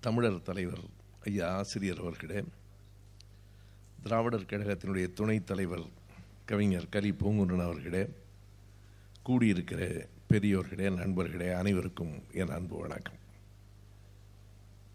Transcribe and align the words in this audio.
தமிழர் 0.00 0.42
தலைவர் 0.42 0.80
ஐயா 1.24 1.56
ஆசிரியர் 1.56 1.98
அவர்களே 1.98 2.44
திராவிடர் 4.02 4.42
கழகத்தினுடைய 4.42 5.12
துணைத் 5.12 5.46
தலைவர் 5.46 5.82
கவிஞர் 6.44 6.88
கலி 6.88 7.10
பூங்குன்றன் 7.10 7.62
அவர்களே 7.62 8.08
கூடியிருக்கிற 9.26 10.06
பெரியோர்களே 10.30 10.94
நண்பர்களே 10.94 11.52
அனைவருக்கும் 11.52 12.22
என் 12.32 12.48
அன்பு 12.48 12.78
வணக்கம். 12.78 13.16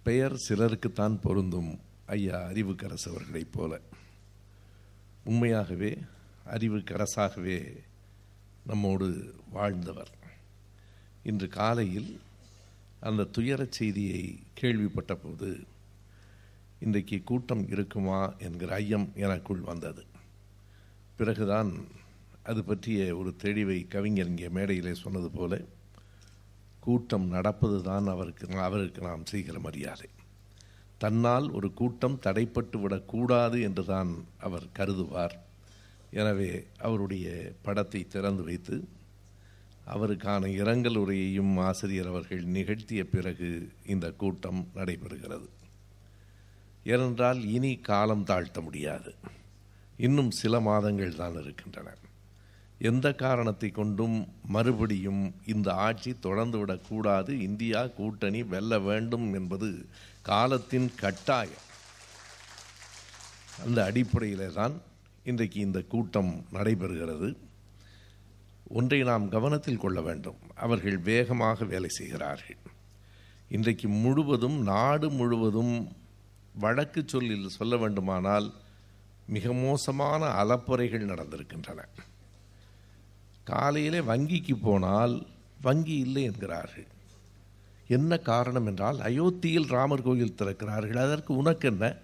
பெயர் 0.03 0.35
சிலருக்குத்தான் 0.49 1.21
பொருந்தும் 1.21 1.79
ஐயா 2.05 2.39
அறிவுக்கரசு 2.39 3.09
அவர்களைப் 3.09 3.53
போல. 3.53 3.79
உண்மையாகவே 5.23 5.97
அறிவுக்கரசாகவே 6.45 7.83
நம்மோடு 8.65 9.35
வாழ்ந்தவர். 9.51 10.09
இன்று 11.23 11.47
காலையில் 11.47 12.21
அந்த 13.09 13.23
துயரச் 13.23 13.71
செய்தியை 13.71 14.39
கேள்விப்பட்ட 14.53 15.13
போது 15.15 15.49
இன்றைக்கு 16.79 17.17
கூட்டம் 17.23 17.63
இருக்குமா? 17.69 18.19
என்கிற 18.37 18.75
ஐயம் 18.75 19.07
எனக்குள் 19.15 19.59
வந்தது. 19.59 20.03
பிறகுதான் 21.17 21.71
அது 22.43 22.63
பற்றிய 22.63 22.99
ஒரு 23.17 23.31
தெளிவை 23.43 23.87
கவிஞர் 23.87 24.27
இங்கே 24.27 24.49
மேடையிலே 24.49 24.93
சொன்னது 24.93 25.29
போல 25.29 25.61
கூட்டம் 26.79 27.27
நடப்பது 27.27 27.83
தான் 27.83 28.07
அவருக்கு 28.07 28.47
அவருக்கு 28.67 29.01
நாம் 29.01 29.25
செய்கிற 29.25 29.59
மரியாதை. 29.59 30.09
தன்னால் 30.97 31.47
ஒரு 31.51 31.73
கூட்டம் 31.73 32.19
தடைப்பட்டு 32.23 32.79
விடக்கூடாது 32.81 33.61
என்று 33.61 33.85
தான் 33.85 34.11
அவர் 34.39 34.67
கருதுவார். 34.79 35.35
எனவே 36.11 36.51
அவருடைய 36.77 37.27
படத்தை 37.61 38.01
திறந்து 38.07 38.43
வைத்து 38.43 38.75
அவருக்கான 39.87 40.45
இரங்கல் 40.45 40.95
உரையையும் 40.95 41.59
ஆசிரியர் 41.59 42.07
அவர்கள் 42.07 42.43
நிகழ்த்திய 42.43 43.03
பிறகு 43.03 43.71
இந்த 43.85 44.11
கூட்டம் 44.11 44.67
நடைபெறுகிறது. 44.75 45.49
ஏனென்றால் 46.83 47.45
இனி 47.45 47.75
காலம் 47.75 48.25
தாழ்த்த 48.25 48.61
முடியாது. 48.61 49.15
இன்னும் 49.97 50.31
சில 50.31 50.59
மாதங்கள் 50.59 51.15
தான் 51.15 51.41
இருக்கின்றன. 51.41 51.95
எந்த 52.79 53.13
காரணத்தை 53.13 53.71
கொண்டும் 53.71 54.27
மறுபடியும் 54.47 55.35
இந்த 55.45 55.73
ஆட்சி 55.73 56.19
தொடர்ந்து 56.19 56.57
விடக்கூடாது 56.57 57.39
இந்தியா 57.39 57.87
கூட்டணி 57.87 58.43
வெல்ல 58.43 58.79
வேண்டும் 58.79 59.33
என்பது 59.33 59.85
காலத்தின் 60.21 60.91
கட்டாயம். 60.95 61.67
அந்த 63.65 63.83
அடிப்படையிலே 63.83 64.51
தான் 64.51 64.81
இன்றைக்கு 65.23 65.59
இந்த 65.59 65.81
கூட்டம் 65.81 66.45
நடைபெறுகிறது. 66.53 67.35
ஒன்றை 68.67 69.03
நாம் 69.03 69.29
கவனத்தில் 69.29 69.77
கொள்ள 69.77 70.01
வேண்டும். 70.01 70.35
அவர்கள் 70.55 70.97
வேகமாக 70.97 71.65
வேலை 71.65 71.89
செய்கிறார்கள். 71.89 72.57
இன்றைக்கு 73.49 73.89
முழுவதும் 73.89 74.61
நாடு 74.61 75.09
முழுவதும் 75.09 75.95
வழக்கு 76.53 77.03
சொல்லில் 77.05 77.49
சொல்ல 77.49 77.77
வேண்டுமானால் 77.77 78.53
மிக 79.27 79.53
மோசமான 79.53 80.25
அலப்பறைகள் 80.25 81.05
நடந்திருக்கின்றன. 81.05 81.85
காலையிலே 83.43 83.99
வங்கிக்கு 83.99 84.55
போனால் 84.61 85.27
வங்கி 85.61 85.97
இல்லை 85.97 86.23
என்கிறார்கள். 86.23 86.87
என்ன 87.87 88.17
காரணம் 88.17 88.65
என்றால் 88.65 88.97
அயோத்தியில் 88.97 89.67
ராமர் 89.67 90.01
கோயில் 90.01 90.35
திறக்கிறார்கள். 90.37 90.97
அதற்கு 90.97 91.35
உனக்கு 91.35 91.67
என்ன? 91.67 91.95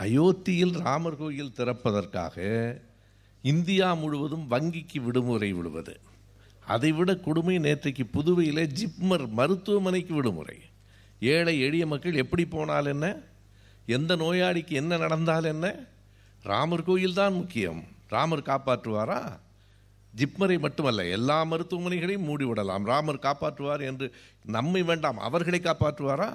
அயோத்தியில் 0.00 0.80
ராமர் 0.80 1.16
கோயில் 1.16 1.52
திறப்பதற்காக 1.56 2.36
இந்தியா 3.50 3.88
முழுவதும் 3.94 4.46
வங்கிக்கு 4.50 4.98
விடுமுறை 5.04 5.52
விடுவது. 5.52 5.94
அதைவிட 6.66 7.10
கொடுமை 7.16 7.56
நேற்றைக்கு 7.58 8.04
புதுவையில் 8.12 8.70
ஜிப்மர் 8.78 9.26
மருத்துவமனைக்கு 9.28 10.14
விடுமுறை. 10.14 10.58
ஏழை 11.20 11.54
எளிய 11.60 11.84
மக்கள் 11.86 12.20
எப்படி 12.22 12.44
போனால் 12.46 12.86
என்ன? 12.86 13.06
எந்த 13.86 14.16
நோயாளிக்கு 14.16 14.74
என்ன 14.80 14.96
நடந்தால் 14.96 15.44
என்ன? 15.44 15.66
ராமர் 16.42 16.84
கோயில் 16.84 17.18
தான் 17.20 17.34
முக்கியம். 17.34 17.80
ராமர் 18.08 18.48
காப்பாற்றுவாரா? 18.50 19.20
ஜிப்மரை 20.16 20.58
மட்டுமல்ல 20.58 21.06
எல்லா 21.06 21.38
மருத்துவமனைகளையும் 21.44 22.28
மூடிவிடலாம். 22.28 22.84
ராமர் 22.84 23.24
காப்பாற்றுவார் 23.26 23.82
என்று 23.82 24.06
நம்மை 24.56 24.82
வேண்டாம் 24.82 25.18
அவர்களை 25.18 25.60
காப்பாற்றுவாரா? 25.60 26.30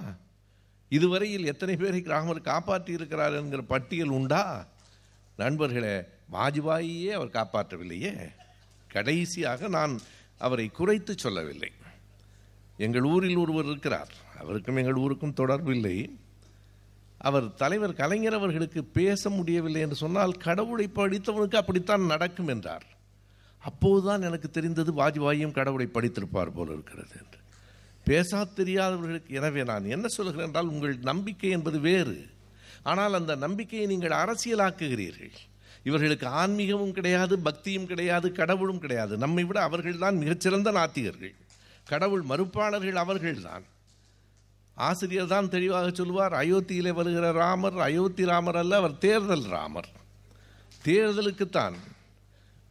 இதுவரையில் 0.89 1.45
எத்தனை 1.45 1.75
பேரை 1.75 2.01
ராமர் 2.05 2.47
காப்பாற்றி 2.51 2.91
இருக்கிறார் 2.93 3.33
என்கிற 3.33 3.61
பட்டியல் 3.61 4.15
உண்டா? 4.19 4.43
நண்பர்களே 5.35 6.01
வாஜ்பாயியே 6.31 7.11
அவர் 7.11 7.27
காப்பாற்றவில்லையே? 7.27 8.31
கடைசியாக 8.87 9.67
நான் 9.67 9.99
அவரை 10.37 10.67
குறைத்து 10.67 11.17
சொல்லவில்லை. 11.17 11.71
எங்கள் 12.77 13.03
ஊரில் 13.03 13.37
ஒருவர் 13.37 13.65
இருக்கிறார். 13.65 14.11
அவருக்கும் 14.39 14.75
எங்கள் 14.75 14.93
ஊருக்கும் 14.93 15.37
தொடர்பில்லை 15.37 16.21
அவர் 17.17 17.53
தலைவர் 17.53 17.93
கலைஞர் 17.93 18.33
அவர்களுக்கு 18.33 18.83
பேச 18.83 19.29
முடியவில்லை 19.29 19.81
என்று 19.81 19.95
சொன்னால் 19.95 20.37
கடவுளை 20.37 20.89
படித்தவனுக்கு 20.95 21.55
அப்படித்தான் 21.55 22.05
நடக்கும் 22.05 22.47
என்றார். 22.47 22.85
அப்போதுதான் 23.59 24.21
எனக்கு 24.21 24.49
தெரிந்தது 24.49 24.93
வாஜ்பாயும் 24.93 25.51
கடவுளை 25.51 25.89
படித்திருப்பார் 25.93 26.51
போல 26.53 26.71
இருக்கிறது 26.71 27.15
என்று. 27.21 27.39
பேசா 28.05 28.47
தெரியாதவர்களுக்கு 28.55 29.27
எனவே 29.27 29.63
நான் 29.63 29.85
என்ன 29.85 30.07
சொல்கிறேன் 30.07 30.45
என்றால் 30.45 30.67
உங்கள் 30.67 30.97
நம்பிக்கை 30.97 31.49
என்பது 31.49 31.79
வேறு. 31.79 32.32
ஆனால் 32.83 33.13
அந்த 33.13 33.33
நம்பிக்கையை 33.35 33.85
நீங்கள் 33.87 34.15
அரசியலாக்குகிறீர்கள். 34.23 35.35
இவர்களுக்கு 35.83 36.27
ஆன்மீகமும் 36.41 36.91
கிடையாது 36.91 37.39
பக்தியும் 37.39 37.85
கிடையாது 37.85 38.31
கடவுளும் 38.31 38.79
கிடையாது. 38.79 39.13
நம்மை 39.17 39.43
விட 39.43 39.61
அவர்கள்தான் 39.61 40.17
மிகச்சிறந்த 40.17 40.71
நாத்திகர்கள். 40.71 41.35
கடவுள் 41.83 42.23
மறுப்பாளர்கள் 42.29 42.99
அவர்கள்தான் 43.03 43.65
ஆசிரியர் 44.77 45.27
தான் 45.27 45.49
தெளிவாக 45.49 45.87
சொல்வார் 45.91 46.33
அயோத்தியிலே 46.33 46.91
வருகிற 46.93 47.31
ராமர் 47.31 47.77
அயோத்தி 47.79 48.23
ராமர் 48.25 48.55
அல்ல 48.55 48.75
அவர் 48.75 48.97
தேர்தல் 48.97 49.45
ராமர். 49.55 49.89
தேர்தலுக்குத்தான் 50.85 51.75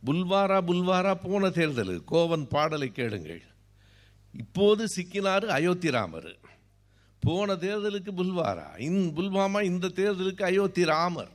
புல்வாரா 0.06 0.58
புல்வாரா 0.68 1.12
போன 1.22 1.50
தேர்தல். 1.50 1.94
கோவன் 2.12 2.46
பாடலை 2.48 2.88
கேளுங்கள். 2.92 3.42
இப்போது 4.34 4.84
சிக்கினார் 4.96 5.46
அயோத்தி 5.58 5.90
ராமர். 5.90 6.32
போன 7.22 7.52
தேர்தலுக்கு 7.52 8.10
புல்வாரா? 8.16 8.78
இன் 8.78 9.12
புல்வாமா 9.16 9.62
இந்த 9.62 9.88
தேர்தலுக்கு 9.88 10.42
அயோத்தி 10.42 10.84
ராமர். 10.84 11.28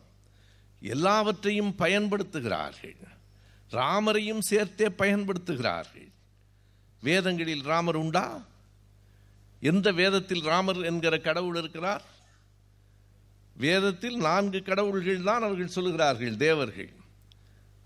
எல்லாவற்றையும் 0.81 1.75
பயன்படுத்துகிறார்கள். 1.78 2.96
ராமரையும் 3.72 4.40
சேர்த்தே 4.40 4.86
பயன்படுத்துகிறார்கள். 4.86 6.12
வேதங்களில் 7.02 7.64
ராமர் 7.64 7.96
உண்டா? 7.96 8.42
எந்த 9.59 9.92
வேதத்தில் 9.92 10.44
ராமர் 10.44 10.84
என்கிற 10.84 11.18
கடவுள் 11.18 11.56
இருக்கிறார்? 11.56 12.04
வேதத்தில் 13.58 14.18
நான்கு 14.18 14.62
கடவுள்கள் 14.62 15.22
தான் 15.22 15.42
அவர்கள் 15.42 15.75
சொல்லுகிறார்கள் 15.75 16.36
தேவர்கள். 16.36 16.92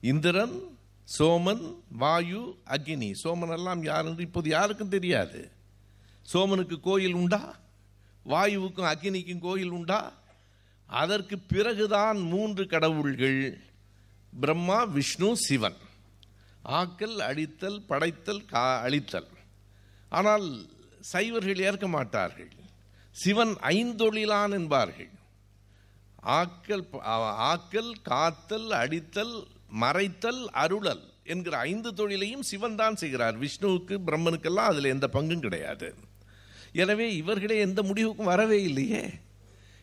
இந்திரன் 0.02 0.78
சோமன் 1.20 1.76
வாயு 1.92 2.58
அக்னி. 2.68 3.14
சோமன் 3.24 3.52
எல்லாம் 3.52 3.84
யார் 3.84 4.06
என்று 4.06 4.24
இப்போது 4.24 4.50
யாருக்கும் 4.50 4.90
தெரியாது. 4.90 5.52
சோமனுக்கு 6.34 6.80
கோயில் 6.80 7.14
உண்டா? 7.14 7.60
வாயுவுக்கும் 8.26 8.90
அக்னிக்கும் 8.94 9.40
கோயில் 9.40 9.70
உண்டா? 9.70 10.14
அதற்கு 10.86 11.40
பிறகுதான் 11.40 12.18
மூன்று 12.18 12.68
கடவுள்கள் 12.68 13.58
பிரம்மா 14.40 14.84
விஷ்ணு 14.84 15.38
சிவன். 15.38 15.76
ஆக்கல் 16.66 17.18
அழித்தல் 17.18 17.82
படைத்தல் 17.88 18.46
கா 18.46 18.84
அழித்தல். 18.86 19.28
ஆனால் 20.10 20.66
சைவர்கள் 21.00 21.60
ஏற்க 21.60 21.88
மாட்டார்கள். 21.88 22.52
சிவன் 23.12 23.56
ஐந்தொழிலான் 23.62 24.52
என்பார்கள். 24.52 25.10
ஆக்கல் 26.26 26.86
ஆக்கல் 27.54 27.92
காத்தல் 28.02 28.70
அடித்தல் 28.70 29.48
மறைத்தல் 29.80 30.46
அருளல் 30.46 31.14
என்கிற 31.24 31.58
ஐந்து 31.58 31.94
தொழிலையும் 31.94 32.42
சிவன் 32.42 32.76
தான் 32.76 32.96
செய்கிறார். 32.96 33.40
விஷ்ணுவுக்கு 33.40 33.98
பிரம்மனுக்கெல்லாம் 34.06 34.70
அதில் 34.72 34.84
எந்த 34.84 35.10
பங்கும் 35.14 35.40
கிடையாது. 35.40 35.96
எனவே 36.74 37.08
இவர்களே 37.16 37.56
எந்த 37.60 37.82
முடிவுக்கும் 37.84 38.32
வரவே 38.34 38.60
இல்லையே. 38.64 39.04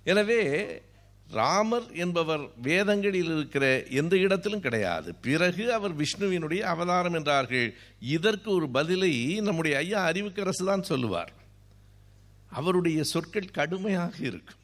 எனவே 0.05 0.43
ராமர் 1.31 1.89
என்பவர் 1.93 2.45
வேதங்களில் 2.67 3.31
இருக்கிற 3.37 3.65
எந்த 4.01 4.17
இடத்திலும் 4.17 4.63
கிடையாது. 4.67 5.09
பிறகு 5.27 5.65
அவர் 5.73 5.95
விஷ்ணுவினுடைய 6.03 6.61
அவதாரம் 6.75 7.15
என்றார்கள். 7.15 7.69
இதற்கு 8.01 8.49
ஒரு 8.51 8.69
பதிலை 8.69 9.13
நம்முடைய 9.49 9.77
ஐயா 9.77 10.03
அறிவுக்கரசு 10.11 10.65
தான் 10.71 10.83
சொல்லுவார். 10.83 11.33
அவருடைய 12.59 13.01
சொற்கள் 13.13 13.57
கடுமையாக 13.59 14.15
இருக்கும். 14.31 14.63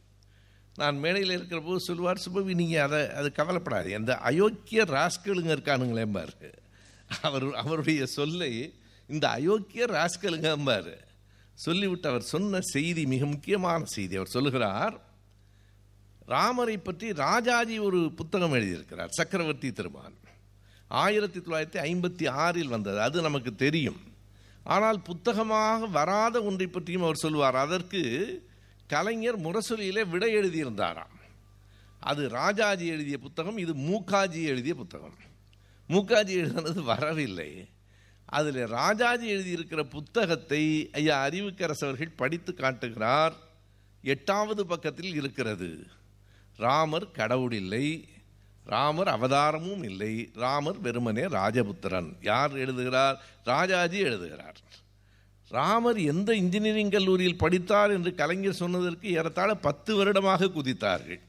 நான் 0.77 0.97
மேடையில் 0.99 1.35
இருக்கிற 1.37 1.61
போது 1.61 1.81
சொல்லுவார் 1.81 2.25
சுபவி 2.25 2.55
நீங்கள் 2.61 2.85
அதை 2.87 3.00
அது 3.19 3.29
கவலைப்படாது. 3.41 3.88
எந்த 3.91 4.12
அயோக்கிய 4.31 4.85
ராஸ்களுங்க 4.97 5.50
இருக்கானுங்களே 5.56 6.06
பாரு 6.17 6.50
அவர் 7.27 7.47
அவருடைய 7.62 8.06
சொல்லை 8.06 8.53
இந்த 9.09 9.25
அயோக்கிய 9.29 9.85
ராஸ்கலுங்கம்பார். 9.97 10.94
சொல்லிவிட்டு 11.55 12.09
அவர் 12.09 12.23
சொன்ன 12.23 12.61
செய்தி 12.61 13.06
மிக 13.06 13.27
முக்கியமான 13.27 13.85
செய்தி. 13.85 14.17
அவர் 14.17 14.27
சொல்லுகிறார் 14.27 15.01
ராமரை 16.27 16.79
பற்றி 16.79 17.12
ராஜாஜி 17.12 17.79
ஒரு 17.79 18.12
புத்தகம் 18.17 18.53
எழுதியிருக்கிறார் 18.53 19.09
சக்கரவர்த்தி 19.09 19.71
திருமான் 19.71 20.15
ஆயிரத்தி 20.89 21.41
தொள்ளாயிரத்தி 21.41 21.81
ஐம்பத்தி 21.91 22.29
ஆறில் 22.29 22.69
வந்தது 22.69 23.01
அது 23.01 23.23
நமக்கு 23.23 23.55
தெரியும். 23.55 24.01
ஆனால் 24.62 25.01
புத்தகமாக 25.03 25.87
வராத 25.87 26.43
ஒன்றை 26.43 26.67
பற்றியும் 26.67 27.03
அவர் 27.03 27.17
சொல்வார் 27.17 27.56
அதற்கு 27.56 28.03
கலைஞர் 28.87 29.41
முரசொலியிலே 29.41 30.09
விடை 30.09 30.35
எழுதியிருந்தாராம். 30.35 31.15
அது 32.01 32.29
ராஜாஜி 32.29 32.87
எழுதிய 32.87 33.19
புத்தகம் 33.19 33.59
இது 33.59 33.75
மூக்காஜி 33.75 34.43
எழுதிய 34.43 34.75
புத்தகம். 34.75 35.15
மூக்காஜி 35.89 36.35
எழுதினது 36.43 36.83
வரவில்லை. 36.83 37.69
அதில் 38.26 38.67
ராஜாஜி 38.67 39.35
எழுதியிருக்கிற 39.35 39.82
புத்தகத்தை 39.82 40.91
ஐயா 40.93 41.26
அறிவுக்கரசவர்கள் 41.26 42.17
படித்து 42.17 42.55
காட்டுகிறார். 42.55 43.35
எட்டாவது 44.03 44.67
பக்கத்தில் 44.67 45.15
இருக்கிறது. 45.15 45.87
ராமர் 46.56 47.11
கடவுள் 47.11 47.53
இல்லை 47.53 48.09
ராமர் 48.65 49.09
அவதாரமும் 49.09 49.85
இல்லை. 49.85 50.31
ராமர் 50.35 50.79
வெறுமனே 50.79 51.23
ராஜபுத்திரன். 51.23 52.17
யார் 52.21 52.56
எழுதுகிறார்? 52.56 53.25
ராஜாஜி 53.44 53.99
எழுதுகிறார். 53.99 54.56
ராமர் 55.49 55.99
எந்த 55.99 56.35
இன்ஜினியரிங் 56.35 56.91
கல்லூரியில் 56.91 57.38
படித்தார் 57.38 57.91
என்று 57.91 58.15
கலைஞர் 58.15 58.53
சொன்னதற்கு 58.53 59.11
ஏறத்தாழ 59.11 59.55
பத்து 59.55 59.97
வருடமாக 59.97 60.44
குதித்தார்கள். 60.44 61.20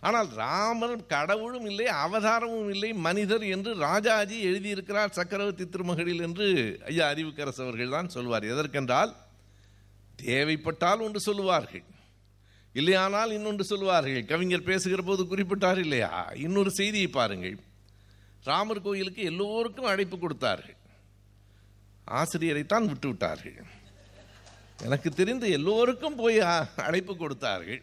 ஆனால் 0.00 0.28
ராமர் 0.28 1.06
கடவுளும் 1.06 1.64
இல்லை 1.64 1.86
அவதாரமும் 1.86 2.70
இல்லை 2.70 2.92
மனிதர் 2.92 3.42
என்று 3.42 3.74
ராஜாஜி 3.74 4.36
எழுதியிருக்கிறார் 4.50 5.16
சக்கரவர்த்தி 5.18 5.68
திருமகளில் 5.68 6.20
என்று 6.20 6.46
ஐயா 6.86 7.10
அறிவுக்கரசு 7.10 7.62
அவர்கள் 7.66 7.94
தான் 7.96 8.08
சொல்வார். 8.08 8.44
எதற்கென்றால் 8.44 9.14
தேவைப்பட்டால் 10.16 11.00
ஒன்று 11.00 11.20
சொல்லுவார்கள் 11.20 11.86
இல்லையானால் 12.74 13.30
இன்னொன்று 13.32 13.64
சொல்லுவார்கள். 13.64 14.24
கவிஞர் 14.24 14.68
பேசுகிற 14.70 15.02
போது 15.02 15.22
குறிப்பிட்டார் 15.24 15.78
இல்லையா? 15.78 16.32
இன்னொரு 16.36 16.70
செய்தியை 16.70 17.08
பாருங்கள். 17.08 17.56
ராமர் 18.44 18.82
கோயிலுக்கு 18.82 19.22
எல்லோருக்கும் 19.22 19.90
அழைப்பு 19.92 20.18
கொடுத்தார்கள். 20.18 20.76
ஆசிரியரைத்தான் 22.06 22.88
விட்டுவிட்டார்கள். 22.90 23.58
எனக்கு 24.82 25.10
தெரிந்து 25.10 25.50
எல்லோருக்கும் 25.50 26.16
போய் 26.16 26.38
அழைப்பு 26.88 27.16
கொடுத்தார்கள். 27.16 27.82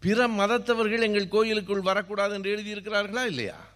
பிற 0.00 0.28
மதத்தவர்கள் 0.28 1.02
எங்கள் 1.02 1.28
கோயிலுக்குள் 1.28 1.80
வரக்கூடாது 1.80 2.34
என்று 2.34 2.56
எழுதியிருக்கிறார்களா 2.56 3.24
இல்லையா? 3.24 3.66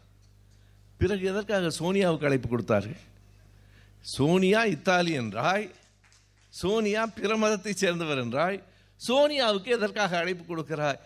பிறகு 0.99 1.27
எதற்காக 1.27 1.71
சோனியாவுக்கு 1.79 2.25
அழைப்பு 2.25 2.49
கொடுத்தார்கள்? 2.49 3.01
சோனியா 4.01 4.65
இத்தாலி 4.65 5.19
என்றாய் 5.19 5.71
சோனியா 6.49 7.07
பிற 7.07 7.37
மதத்தைச் 7.37 7.77
சேர்ந்தவர் 7.77 8.19
என்றாய் 8.19 8.63
சோனியாவுக்கு 9.09 9.67
எதற்காக 9.67 10.19
அழைப்பு 10.19 10.57
கொடுக்கிறாய்? 10.57 10.99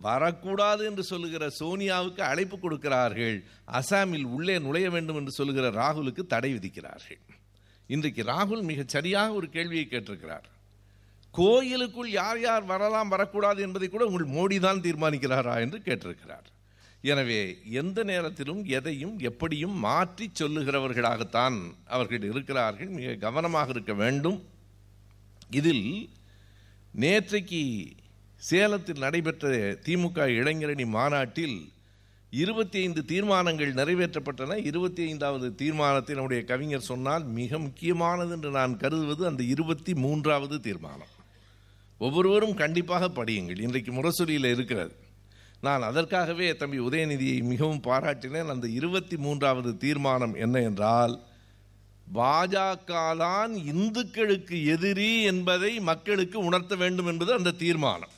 வரக்கூடாது 0.00 0.84
என்று 0.84 1.02
சொல்லுகிற 1.02 1.50
சோனியாவுக்கு 1.58 2.20
அழைப்பு 2.20 2.58
கொடுக்கிறார்கள். 2.58 3.44
அசாமில் 3.72 4.22
உள்ளே 4.22 4.58
நுழைய 4.58 4.90
வேண்டும் 4.90 5.16
என்று 5.16 5.30
சொல்லுகிற 5.30 5.70
ராகுலுக்கு 5.70 6.26
தடை 6.26 6.54
விதிக்கிறார்கள். 6.54 7.20
இன்றைக்கு 7.86 8.22
ராகுல் 8.22 8.62
மிகச் 8.62 8.88
சரியாக 8.88 9.32
ஒரு 9.32 9.48
கேள்வியை 9.48 9.86
கேட்டிருக்கிறார். 9.90 10.46
கோயிலுக்குள் 11.38 12.10
யார் 12.20 12.40
யார் 12.40 12.64
வரலாம் 12.72 13.12
வரக்கூடாது 13.14 13.60
என்பதை 13.66 13.88
கூட 13.88 14.04
உங்கள் 14.10 14.34
மோடி 14.36 14.58
தான் 14.66 14.84
தீர்மானிக்கிறாரா 14.86 15.54
என்று 15.64 15.78
கேட்டிருக்கிறார். 15.86 16.46
எனவே 17.12 17.40
எந்த 17.80 17.98
நேரத்திலும் 18.10 18.62
எதையும் 18.78 19.16
எப்படியும் 19.30 19.74
மாற்றி 19.86 20.26
சொல்லுகிறவர்களாகத்தான் 20.40 21.56
அவர்கள் 21.94 22.28
இருக்கிறார்கள். 22.30 22.90
மிக 22.98 23.14
கவனமாக 23.26 23.74
இருக்க 23.74 23.94
வேண்டும். 24.02 24.38
இதில் 25.58 25.86
நேற்றைக்கு 27.04 27.62
சேலத்தில் 28.48 29.02
நடைபெற்ற 29.04 29.48
திமுக 29.86 30.28
இளைஞரணி 30.40 30.86
மாநாட்டில் 30.96 31.56
இருபத்தி 32.42 32.78
ஐந்து 32.84 33.02
தீர்மானங்கள் 33.10 33.76
நிறைவேற்றப்பட்டன. 33.80 34.56
இருபத்தி 34.70 35.02
ஐந்தாவது 35.10 35.46
தீர்மானத்தை 35.60 36.14
நம்முடைய 36.14 36.42
கவிஞர் 36.50 36.88
சொன்னால் 36.90 37.24
மிக 37.38 37.58
முக்கியமானது 37.66 38.34
என்று 38.36 38.50
நான் 38.58 38.80
கருதுவது 38.84 39.22
அந்த 39.30 39.42
இருபத்தி 39.54 39.94
மூன்றாவது 40.04 40.58
தீர்மானம். 40.66 41.12
ஒவ்வொருவரும் 41.98 42.54
கண்டிப்பாக 42.54 43.08
படியுங்கள். 43.08 43.60
இன்றைக்கு 43.60 43.92
முரசொலியில் 43.92 44.44
இருக்கிறது 44.44 44.94
நான் 45.60 45.82
அதற்காகவே 45.82 46.56
தம்பி 46.56 46.78
உதயநிதியை 46.80 47.42
மிகவும் 47.42 47.80
பாராட்டினேன். 47.80 48.48
அந்த 48.48 48.68
இருபத்தி 48.68 49.16
மூன்றாவது 49.16 49.76
தீர்மானம் 49.76 50.34
என்ன 50.34 50.60
என்றால் 50.60 51.22
பாஜக 52.14 53.16
தான் 53.16 53.54
இந்துக்களுக்கு 53.54 54.64
எதிரி 54.64 55.22
என்பதை 55.22 55.80
மக்களுக்கு 55.80 56.38
உணர்த்த 56.38 56.74
வேண்டும் 56.76 57.06
என்பது 57.06 57.32
அந்த 57.32 57.50
தீர்மானம். 57.50 58.14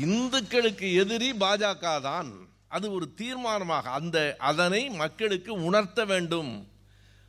இந்துக்களுக்கு 0.00 0.92
எதிரி 0.94 1.32
பாஜக 1.32 2.00
தான் 2.00 2.30
அது 2.68 2.92
ஒரு 2.92 3.14
தீர்மானமாக. 3.16 3.82
அந்த 3.82 4.36
அதனை 4.38 4.88
மக்களுக்கு 4.88 5.52
உணர்த்த 5.52 6.04
வேண்டும். 6.04 6.52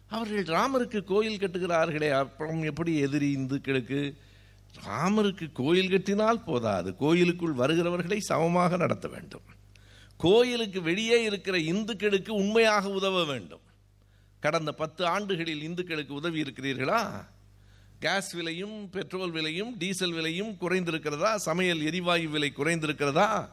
அவர்கள் 0.10 0.44
ராமருக்கு 0.44 1.04
கோயில் 1.04 1.38
கட்டுகிறார்களே. 1.38 2.12
அப்புறம் 2.12 2.64
எப்படி 2.64 2.98
எதிரி 2.98 3.32
இந்துக்களுக்கு? 3.32 4.02
ராமருக்கு 4.80 5.52
கோயில் 5.52 5.90
கட்டினால் 5.90 6.44
போதாது. 6.44 6.96
கோயிலுக்குள் 6.96 7.54
வருகிறவர்களை 7.54 8.18
சமமாக 8.18 8.78
நடத்த 8.78 9.08
வேண்டும். 9.08 9.42
கோயிலுக்கு 10.18 10.82
வெளியே 10.82 11.24
இருக்கிற 11.24 11.58
இந்துக்களுக்கு 11.58 12.34
உண்மையாக 12.34 12.90
உதவ 12.90 13.26
வேண்டும். 13.26 13.60
கடந்த 14.40 14.74
பத்து 14.74 15.06
ஆண்டுகளில் 15.06 15.62
இந்துக்களுக்கு 15.62 16.14
உதவி 16.14 16.42
இருக்கிறீர்களா? 16.42 17.26
கேஸ் 18.00 18.32
விலையும் 18.32 18.90
பெட்ரோல் 18.90 19.32
விலையும் 19.32 19.78
டீசல் 19.78 20.12
விலையும் 20.12 20.58
குறைந்திருக்கிறதா? 20.62 21.36
சமையல் 21.36 21.82
எரிவாயு 21.82 22.30
விலை 22.30 22.54
குறைந்திருக்கிறதா? 22.58 23.50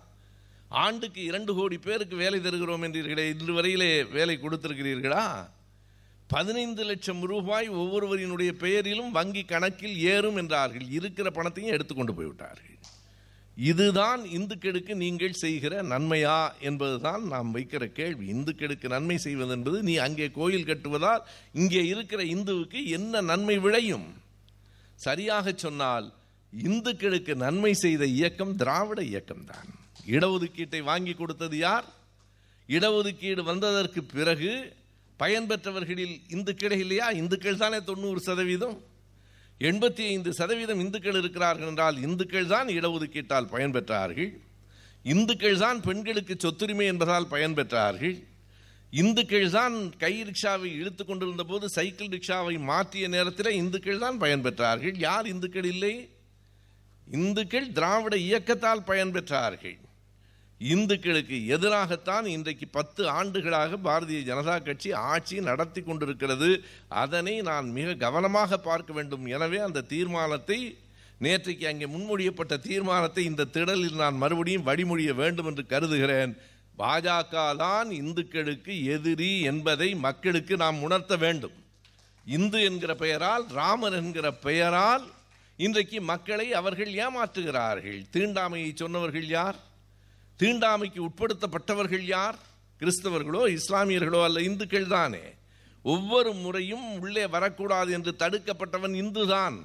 ஆண்டுக்கு 0.69 1.25
இரண்டு 1.25 1.55
கோடி 1.55 1.79
பேருக்கு 1.79 2.17
வேலை 2.17 2.41
தருகிறோம் 2.41 2.82
என்றீர்களே 2.82 3.29
இன்று 3.29 3.62
வரையிலே 3.62 4.11
வேலை 4.11 4.38
கொடுத்திருக்கிறீர்களா? 4.43 5.50
பதினைந்து 6.32 6.82
லட்சம் 6.84 7.22
ரூபாய் 7.30 7.69
ஒவ்வொருவரினுடைய 7.80 8.50
பெயரிலும் 8.62 9.10
வங்கி 9.10 9.42
கணக்கில் 9.42 9.96
ஏறும் 10.14 10.36
என்றார்கள். 10.36 10.86
இருக்கிற 10.98 11.28
பணத்தையும் 11.30 11.75
எடுத்துக்கொண்டு 11.76 12.14
போய்விட்டார்கள். 12.14 12.75
இதுதான் 13.56 14.22
இந்துக்களுக்கு 14.36 14.92
நீங்கள் 14.94 15.40
செய்கிற 15.42 15.75
நன்மையா 15.92 16.36
என்பதுதான் 16.69 17.22
நாம் 17.32 17.48
வைக்கிற 17.54 17.84
கேள்வி. 17.98 18.25
இந்துக்களுக்கு 18.34 18.88
நன்மை 18.94 19.16
செய்வது 19.25 19.52
என்பது 19.56 19.78
நீ 19.88 19.94
அங்கே 20.06 20.26
கோயில் 20.38 20.69
கட்டுவதால் 20.69 21.25
இங்கே 21.60 21.82
இருக்கிற 21.92 22.22
இந்துவுக்கு 22.34 22.80
என்ன 22.98 23.20
நன்மை 23.30 23.56
விளையும்? 23.58 24.08
சரியாக 25.06 25.52
சொன்னால் 25.64 26.06
இந்துக்களுக்கு 26.52 27.32
நன்மை 27.44 27.72
செய்த 27.84 28.04
இயக்கம் 28.19 28.54
திராவிட 28.56 29.00
இயக்கம் 29.12 29.44
தான் 29.44 29.69
இடஒதுக்கீட்டை 30.14 30.80
வாங்கி 30.90 31.14
கொடுத்தது 31.14 31.56
யார்? 31.66 31.86
இடஒதுக்கீடு 32.69 33.42
வந்ததற்கு 33.50 34.00
பிறகு 34.16 34.52
பயன்பெற்றவர்களில் 35.19 36.20
இந்துக்கள் 36.29 36.79
இல்லையா? 36.79 37.11
இந்துக்கள் 37.11 37.56
தானே 37.56 37.81
தொண்ணூறு 37.85 38.20
சதவீதம். 38.20 38.76
எண்பத்தி 39.61 40.05
ஐந்து 40.06 40.32
சதவீதம் 40.32 40.81
இந்துக்கள் 40.81 41.15
இருக்கிறார்கள் 41.15 41.69
என்றால் 41.69 41.97
இந்துக்கள் 42.03 42.47
தான் 42.47 42.69
இடஒதுக்கீட்டால் 42.69 43.49
பயன்பெற்றார்கள். 43.55 44.31
இந்துக்கள் 45.02 45.59
தான் 45.59 45.81
பெண்களுக்கு 45.81 46.35
சொத்துரிமை 46.38 46.87
என்பதால் 46.87 47.26
பயன்பெற்றார்கள். 47.31 48.16
இந்துக்கள் 48.90 49.50
தான் 49.50 49.97
கை 49.97 50.12
ரிக்ஷாவை 50.23 50.69
இழுத்து 50.81 51.04
கொண்டிருந்த 51.04 51.45
போது 51.45 51.69
சைக்கிள் 51.69 52.09
ரிக்ஷாவை 52.09 52.59
மாற்றிய 52.61 53.09
நேரத்தில் 53.09 53.50
இந்துக்கள் 53.52 53.99
தான் 53.99 54.21
பயன்பெற்றார்கள். 54.21 54.97
யார் 54.99 55.26
இந்துக்கள் 55.26 55.64
இல்லை? 55.64 56.09
இந்துக்கள் 57.07 57.73
திராவிட 57.73 58.16
இயக்கத்தால் 58.16 58.87
பயன்பெற்றார்கள். 58.87 59.76
இந்துக்களுக்கு 60.61 61.37
எதிராகத்தான் 61.57 62.27
இன்றைக்கு 62.27 62.67
பத்து 62.69 63.03
ஆண்டுகளாக 63.09 63.77
பாரதிய 63.77 64.21
ஜனதா 64.31 64.62
கட்சி 64.62 64.93
ஆட்சி 64.93 65.37
நடத்தி 65.41 65.81
கொண்டிருக்கிறது. 65.83 66.49
அதனை 66.88 67.35
நான் 67.41 67.67
மிக 67.71 67.95
கவனமாக 67.95 68.59
பார்க்க 68.59 68.93
வேண்டும். 68.93 69.27
எனவே 69.27 69.59
அந்த 69.59 69.87
தீர்மானத்தை 69.93 70.59
நேற்றைக்கு 71.21 71.67
அங்கே 71.67 71.87
முன்மொழியப்பட்ட 71.87 72.57
தீர்மானத்தை 72.67 73.25
இந்த 73.25 73.49
திடலில் 73.55 74.00
நான் 74.03 74.15
மறுபடியும் 74.15 74.67
வழிமொழிய 74.67 75.15
வேண்டும் 75.15 75.47
என்று 75.47 75.67
கருதுகிறேன். 75.67 76.35
பாஜக 76.79 77.57
தான் 77.57 77.88
இந்துக்களுக்கு 77.91 78.73
எதிரி 78.85 79.31
என்பதை 79.53 79.95
மக்களுக்கு 79.95 80.57
நாம் 80.57 80.83
உணர்த்த 80.83 81.17
வேண்டும். 81.17 81.57
இந்து 82.25 82.59
என்கிற 82.62 82.95
பெயரால் 82.95 83.47
ராமர் 83.59 83.97
என்கிற 84.03 84.33
பெயரால் 84.33 85.07
இன்றைக்கு 85.59 85.99
மக்களை 86.03 86.53
அவர்கள் 86.53 86.93
ஏமாற்றுகிறார்கள். 87.05 88.00
தீண்டாமையை 88.17 88.71
சொன்னவர்கள் 88.75 89.29
யார்? 89.38 89.59
தீண்டாமைக்கு 90.40 91.00
உட்படுத்தப்பட்டவர்கள் 91.09 92.04
யார்? 92.07 92.38
கிறிஸ்தவர்களோ 92.80 93.42
இஸ்லாமியர்களோ 93.57 94.23
அல்ல 94.23 94.40
இந்துக்கள் 94.40 94.87
தானே. 94.87 95.25
ஒவ்வொரு 95.83 96.33
முறையும் 96.33 97.00
உள்ளே 97.00 97.26
வரக்கூடாது 97.26 97.92
என்று 97.92 98.14
தடுக்கப்பட்டவன் 98.18 98.95
இந்துதான் 99.02 99.59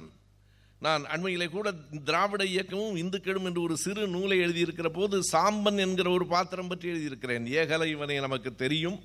நான் 0.80 1.04
அண்மையிலே 1.04 1.46
கூட 1.50 1.72
திராவிட 2.04 2.44
இயக்கமும் 2.44 2.96
இந்துக்களும் 2.96 3.44
என்று 3.44 3.60
ஒரு 3.62 3.76
சிறு 3.76 4.08
நூலை 4.08 4.38
எழுதியிருக்கிற 4.38 4.88
போது 4.88 5.20
சாம்பன் 5.32 5.78
என்கிற 5.78 6.10
ஒரு 6.10 6.26
பாத்திரம் 6.26 6.68
பற்றி 6.68 6.88
எழுதியிருக்கிறேன். 6.88 7.46
ஏகலை 7.46 7.86
இவனை 7.86 8.18
நமக்கு 8.18 8.54
தெரியும் 8.54 8.98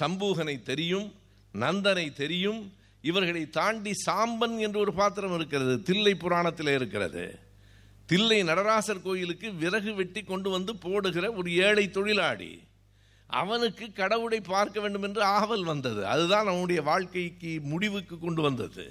சம்பூகனை 0.00 0.62
தெரியும் 0.62 1.08
நந்தனை 1.54 2.12
தெரியும். 2.12 2.60
இவர்களை 3.00 3.50
தாண்டி 3.50 3.92
சாம்பன் 4.06 4.58
என்று 4.58 4.78
ஒரு 4.78 4.92
பாத்திரம் 4.92 5.34
இருக்கிறது 5.34 5.82
தில்லை 5.82 6.14
புராணத்தில் 6.14 6.74
இருக்கிறது. 6.78 7.24
தில்லை 8.06 8.42
நடராசர் 8.42 9.02
கோயிலுக்கு 9.02 9.54
விறகு 9.54 9.94
வெட்டி 9.94 10.22
கொண்டு 10.22 10.50
வந்து 10.50 10.76
போடுகிற 10.76 11.32
ஒரு 11.32 11.54
ஏழை 11.56 11.90
தொழிலாளி. 11.90 12.62
அவனுக்கு 13.26 13.92
கடவுளை 13.92 14.40
பார்க்க 14.40 14.80
வேண்டும் 14.80 15.02
என்று 15.02 15.22
ஆவல் 15.22 15.64
வந்தது. 15.64 16.06
அதுதான் 16.06 16.46
அவனுடைய 16.46 16.82
வாழ்க்கைக்கு 16.82 17.60
முடிவுக்கு 17.62 18.18
கொண்டு 18.18 18.42
வந்தது. 18.42 18.84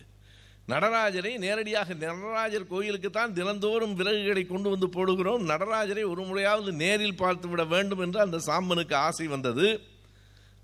நடராஜரை 0.68 1.38
நேரடியாக 1.38 1.94
நடராஜர் 1.94 2.68
கோயிலுக்கு 2.68 3.10
தான் 3.10 3.34
தினந்தோறும் 3.34 3.96
விறகுகளை 3.98 4.48
கொண்டு 4.48 4.70
வந்து 4.70 4.88
போடுகிறோம். 4.88 5.44
நடராஜரை 5.46 6.04
ஒரு 6.10 6.24
முறையாவது 6.24 6.72
நேரில் 6.72 7.16
பார்த்து 7.16 7.48
விட 7.48 7.64
வேண்டும் 7.64 8.00
என்று 8.00 8.20
அந்த 8.20 8.40
சாம்பனுக்கு 8.46 8.94
ஆசை 8.94 9.28
வந்தது. 9.28 9.68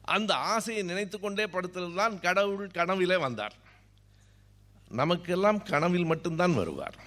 அந்த 0.02 0.34
ஆசையை 0.34 0.84
நினைத்து 0.84 1.20
கொண்டே 1.20 1.44
படுத்ததுதான் 1.44 2.20
கடவுள் 2.20 2.68
கனவிலே 2.68 3.20
வந்தார். 3.20 3.56
நமக்கெல்லாம் 4.92 5.64
கனவில் 5.64 6.06
மட்டும்தான் 6.06 6.54
வருவார். 6.54 6.98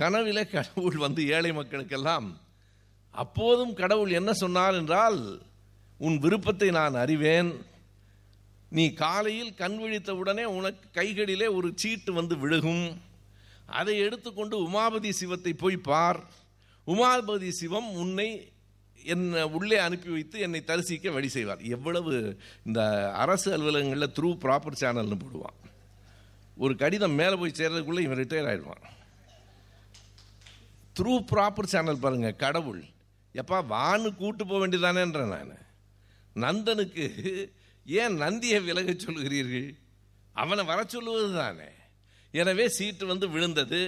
கனவிலே 0.00 0.44
கடவுள் 0.50 0.98
வந்து 1.04 1.22
ஏழை 1.36 1.50
மக்களுக்கெல்லாம் 1.50 2.28
அப்போதும் 3.14 3.72
கடவுள் 3.80 4.12
என்ன 4.18 4.30
சொன்னார் 4.42 4.76
என்றால் 4.80 5.20
உன் 6.06 6.16
விருப்பத்தை 6.24 6.68
நான் 6.78 6.96
அறிவேன். 7.04 7.50
நீ 8.70 8.84
காலையில் 9.02 9.52
கண் 9.60 9.76
விழித்த 9.78 10.10
உடனே 10.14 10.44
உனக்கு 10.58 10.86
கைகளிலே 10.98 11.46
ஒரு 11.58 11.68
சீட்டு 11.74 12.10
வந்து 12.18 12.34
விழுகும். 12.36 12.86
அதை 13.78 13.94
எடுத்துக்கொண்டு 13.98 14.56
உமாபதி 14.66 15.10
சிவத்தை 15.20 15.52
போய் 15.52 15.78
பார். 15.90 16.20
உமாபதி 16.86 17.48
சிவம் 17.60 17.88
உன்னை 18.02 18.28
என்னை 19.04 19.42
உள்ளே 19.56 19.78
அனுப்பி 19.86 20.10
வைத்து 20.10 20.36
என்னை 20.46 20.60
தரிசிக்க 20.64 21.10
வழி 21.10 21.28
செய்வார். 21.28 21.62
எவ்வளவு 21.76 22.12
இந்த 22.66 22.80
அரசு 23.24 23.48
அலுவலகங்களில் 23.56 24.14
த்ரூ 24.18 24.30
ப்ராப்பர் 24.44 24.80
சேனல்னு 24.80 25.18
போடுவான். 25.24 25.58
ஒரு 26.56 26.76
கடிதம் 26.76 27.18
மேலே 27.20 27.34
போய் 27.34 27.58
சேர்றதுக்குள்ளே 27.58 28.06
இவன் 28.06 28.20
ரிட்டையர் 28.22 28.50
ஆயிடுவான். 28.52 28.86
த்ரூ 30.98 31.12
ப்ராப்பர் 31.30 31.70
சேனல் 31.72 32.02
பாருங்கள் 32.04 32.40
கடவுள். 32.44 32.82
எப்பா 33.40 33.58
வான்னு 33.74 34.08
கூட்டு 34.20 34.42
போக 34.46 34.58
வேண்டியதானேன்றேன் 34.62 35.34
நான். 35.34 35.54
நந்தனுக்கு 36.44 37.06
ஏன் 37.86 38.16
நந்தியை 38.22 38.58
விலக 38.68 38.88
சொல்லுகிறீர்கள்? 39.04 39.68
அவனை 40.42 40.62
வர 40.70 40.80
சொல்லுவது 40.94 41.30
தானே 41.40 41.70
எனவே 42.40 42.64
சீட்டு 42.78 43.04
வந்து 43.10 43.26
விழுந்தது. 43.34 43.82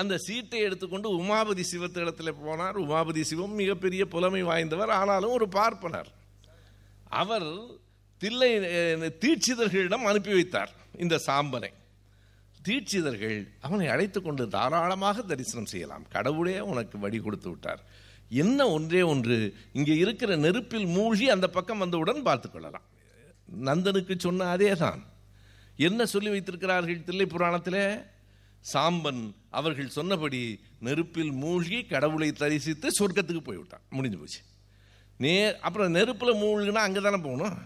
அந்த 0.00 0.14
சீட்டை 0.26 0.60
எடுத்துக்கொண்டு 0.66 1.08
உமாபதி 1.22 1.64
சிவத்திடத்தில் 1.72 2.38
போனார். 2.44 2.76
உமாபதி 2.84 3.22
சிவம் 3.30 3.58
மிகப்பெரிய 3.60 4.02
புலமை 4.14 4.42
வாய்ந்தவர் 4.50 4.92
ஆனாலும் 5.00 5.36
ஒரு 5.38 5.46
பார்ப்பனர். 5.58 6.10
அவர் 7.20 7.48
தில்லை 8.22 8.50
தீட்சிதர்களிடம் 9.22 10.08
அனுப்பி 10.10 10.32
வைத்தார் 10.38 10.72
இந்த 11.04 11.16
சாம்பனை. 11.26 11.70
தீட்சிதர்கள் 12.68 13.48
அவனை 13.60 13.86
அழைத்து 13.88 14.22
கொண்டு 14.22 14.48
தாராளமாக 14.48 15.22
தரிசனம் 15.22 15.66
செய்யலாம். 15.66 16.08
கடவுளே 16.08 16.60
உனக்கு 16.60 16.98
வழி 16.98 17.18
கொடுத்து 17.18 17.48
விட்டார். 17.48 17.84
என்ன 18.28 18.68
ஒன்றே 18.68 19.02
ஒன்று 19.02 19.54
இங்கே 19.72 19.96
இருக்கிற 19.96 20.36
நெருப்பில் 20.36 20.86
மூழ்கி 20.86 21.30
அந்த 21.30 21.48
பக்கம் 21.48 21.78
வந்தவுடன் 21.78 22.22
பார்த்துக் 22.22 22.52
கொள்ளலாம். 22.52 22.82
நந்தனுக்கு 23.64 24.18
சொன்ன 24.18 24.48
அதே 24.48 24.72
தான் 24.72 25.04
என்ன 25.76 26.06
சொல்லி 26.06 26.30
வைத்திருக்கிறார்கள் 26.30 27.04
தில்லை 27.04 27.26
புராணத்திலே? 27.26 28.04
சாம்பன் 28.72 29.34
அவர்கள் 29.50 29.88
சொன்னபடி 29.88 30.60
நெருப்பில் 30.80 31.32
மூழ்கி 31.32 31.84
கடவுளை 31.84 32.32
தரிசித்து 32.32 32.88
சொர்க்கத்துக்கு 32.98 33.40
போய்விட்டான். 33.40 33.80
முடிஞ்சு 33.90 34.18
போச்சு. 34.18 34.40
நே 35.18 35.58
அப்புறம் 35.58 35.94
நெருப்பில் 35.94 36.34
மூழ்கினா 36.34 36.72
அங்கே 36.72 37.00
தானே 37.00 37.16
போகணும்? 37.16 37.58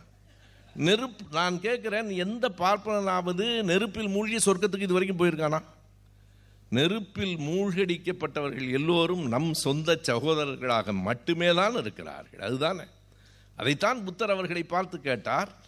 நெருப்பு 0.75 1.25
நான் 1.31 1.55
கேட்குறேன் 1.55 2.17
எந்த 2.17 2.49
பார்ப்பனாவது 2.59 3.63
நெருப்பில் 3.63 4.09
மூழ்கி 4.09 4.51
சொர்க்கத்துக்கு 4.51 4.81
இது 4.81 4.93
வரைக்கும் 4.93 5.19
போயிருக்கானா? 5.19 5.63
நெருப்பில் 6.69 7.37
மூழ்கடிக்கப்பட்டவர்கள் 7.39 8.71
எல்லோரும் 8.71 9.29
நம் 9.29 9.55
சொந்த 9.55 9.99
சகோதரர்களாக 10.03 10.93
மட்டுமே 10.93 11.55
தான் 11.55 11.77
இருக்கிறார்கள். 11.77 12.41
அதுதானே. 12.41 12.83
அதைத்தான் 13.57 14.05
புத்தர் 14.05 14.31
அவர்களை 14.31 14.63
பார்த்து 14.63 15.01
கேட்டார் 15.01 15.61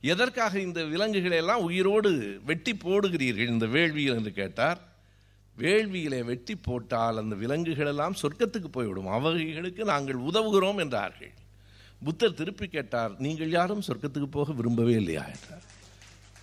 எதற்காக 0.00 0.60
இந்த 0.60 0.84
விலங்குகளை 0.84 1.36
எல்லாம் 1.36 1.62
உயிரோடு 1.62 2.40
வெட்டி 2.44 2.76
போடுகிறீர்கள்? 2.84 3.46
இந்த 3.46 3.66
வேள்வியில் 3.66 4.14
என்று 4.14 4.32
கேட்டார் 4.32 4.78
வேள்வியிலே 5.58 6.24
வெட்டி 6.24 6.54
போட்டால் 6.54 7.16
அந்த 7.16 7.36
விலங்குகளெல்லாம் 7.36 8.14
சொர்க்கத்துக்கு 8.22 8.68
போய்விடும். 8.72 9.06
அவைகளுக்கு 9.06 9.84
நாங்கள் 9.84 10.16
உதவுகிறோம் 10.16 10.78
என்றார்கள். 10.78 11.32
புத்தர் 12.02 12.34
திருப்பி 12.34 12.68
கேட்டார் 12.68 13.12
நீங்கள் 13.18 13.50
யாரும் 13.50 13.82
சொர்க்கத்துக்கு 13.86 14.28
போக 14.30 14.52
விரும்பவே 14.52 14.92
இல்லையா? 14.92 15.24
என்றார். 15.26 15.64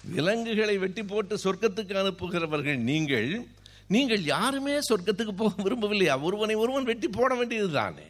விலங்குகளை 0.03 0.77
வெட்டி 0.77 1.03
போட்டு 1.03 1.35
சொர்க்கத்துக்கு 1.35 1.93
அனுப்புகிறவர்கள் 1.93 2.77
நீங்கள் 2.77 3.29
நீங்கள் 3.87 4.23
யாருமே 4.23 4.79
சொர்க்கத்துக்கு 4.89 5.33
போக 5.35 5.63
விரும்பவில்லையா? 5.63 6.21
ஒருவனை 6.21 6.55
ஒருவன் 6.55 6.83
வெட்டி 6.83 7.07
போட 7.07 7.35
வேண்டியது 7.35 7.71
தானே 7.71 8.07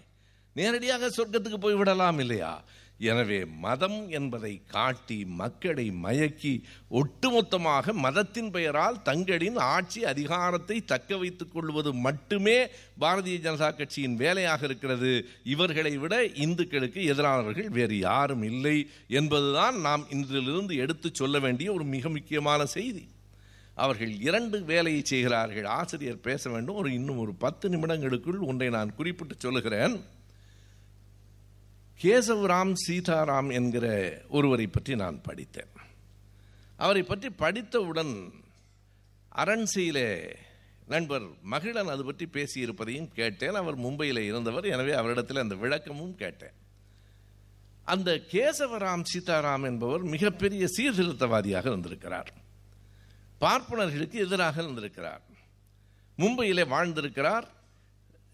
நேரடியாக 0.54 1.10
சொர்க்கத்துக்கு 1.18 1.58
போய் 1.58 1.74
விடலாம் 1.74 2.20
இல்லையா? 2.20 2.52
எனவே 2.98 3.46
மதம் 3.46 4.10
என்பதை 4.10 4.62
காட்டி 4.68 5.26
மக்களை 5.26 5.92
மயக்கி 6.04 6.62
ஒட்டுமொத்தமாக 6.92 7.94
மதத்தின் 7.94 8.52
பெயரால் 8.52 9.02
தங்களின் 9.02 9.58
ஆட்சி 9.58 10.06
அதிகாரத்தை 10.06 10.86
தக்க 10.86 11.18
வைத்துக் 11.18 11.52
கொள்வது 11.52 11.94
மட்டுமே 11.94 12.68
பாரதிய 13.00 13.38
ஜனதா 13.48 13.76
கட்சியின் 13.76 14.16
வேலையாக 14.16 14.66
இருக்கிறது. 14.66 15.28
இவர்களை 15.44 15.98
விட 15.98 16.26
இந்துக்களுக்கு 16.26 17.14
எதிரானவர்கள் 17.14 17.66
வேறு 17.66 18.00
யாரும் 18.00 18.44
இல்லை 18.44 18.88
என்பதுதான் 19.08 19.80
நாம் 19.80 20.06
இன்றிலிருந்து 20.10 20.76
எடுத்துச் 20.76 21.16
சொல்ல 21.16 21.40
வேண்டிய 21.40 21.74
ஒரு 21.74 21.84
மிக 21.84 22.10
முக்கியமான 22.10 22.66
செய்தி. 22.66 23.08
அவர்கள் 23.76 24.20
இரண்டு 24.20 24.64
வேலையை 24.64 25.02
செய்கிறார்கள். 25.04 25.66
ஆசிரியர் 25.66 26.20
பேச 26.20 26.50
வேண்டும். 26.50 26.76
ஒரு 26.76 26.94
இன்னும் 26.94 27.18
ஒரு 27.18 27.34
பத்து 27.34 27.70
நிமிடங்களுக்குள் 27.70 28.40
ஒன்றை 28.40 28.70
நான் 28.70 28.96
குறிப்பிட்டு 28.96 29.36
சொல்லுகிறேன். 29.38 30.02
கேசவராம் 32.02 32.74
சீதாராம் 32.88 33.54
என்கிற 33.54 33.86
ஒருவரை 34.30 34.68
பற்றி 34.68 34.96
நான் 34.96 35.22
படித்தேன். 35.22 35.72
அவரை 36.78 37.04
பற்றி 37.04 37.30
படித்தவுடன் 37.30 38.34
அரண்சியிலே 39.36 40.36
நண்பர் 40.88 41.24
மகிழன் 41.42 41.88
அது 41.88 42.06
பற்றி 42.06 42.26
பேசியிருப்பதையும் 42.26 43.08
கேட்டேன். 43.08 43.54
அவர் 43.54 43.80
மும்பையில் 43.80 44.18
இருந்தவர். 44.18 44.66
எனவே 44.66 44.94
அவரிடத்தில் 44.94 45.38
அந்த 45.38 45.56
விளக்கமும் 45.56 46.16
கேட்டேன். 46.16 46.54
அந்த 47.84 48.12
கேசவராம் 48.32 49.04
சீதாராம் 49.14 49.64
என்பவர் 49.64 50.02
மிகப்பெரிய 50.02 50.68
சீர்திருத்தவாதியாக 50.78 51.66
இருந்திருக்கிறார். 51.66 52.34
பார்ப்பனர்களுக்கு 53.42 54.14
எதிராக 54.14 54.62
இருந்திருக்கிறார். 54.62 55.22
மும்பையிலே 56.18 56.68
வாழ்ந்திருக்கிறார். 56.68 57.48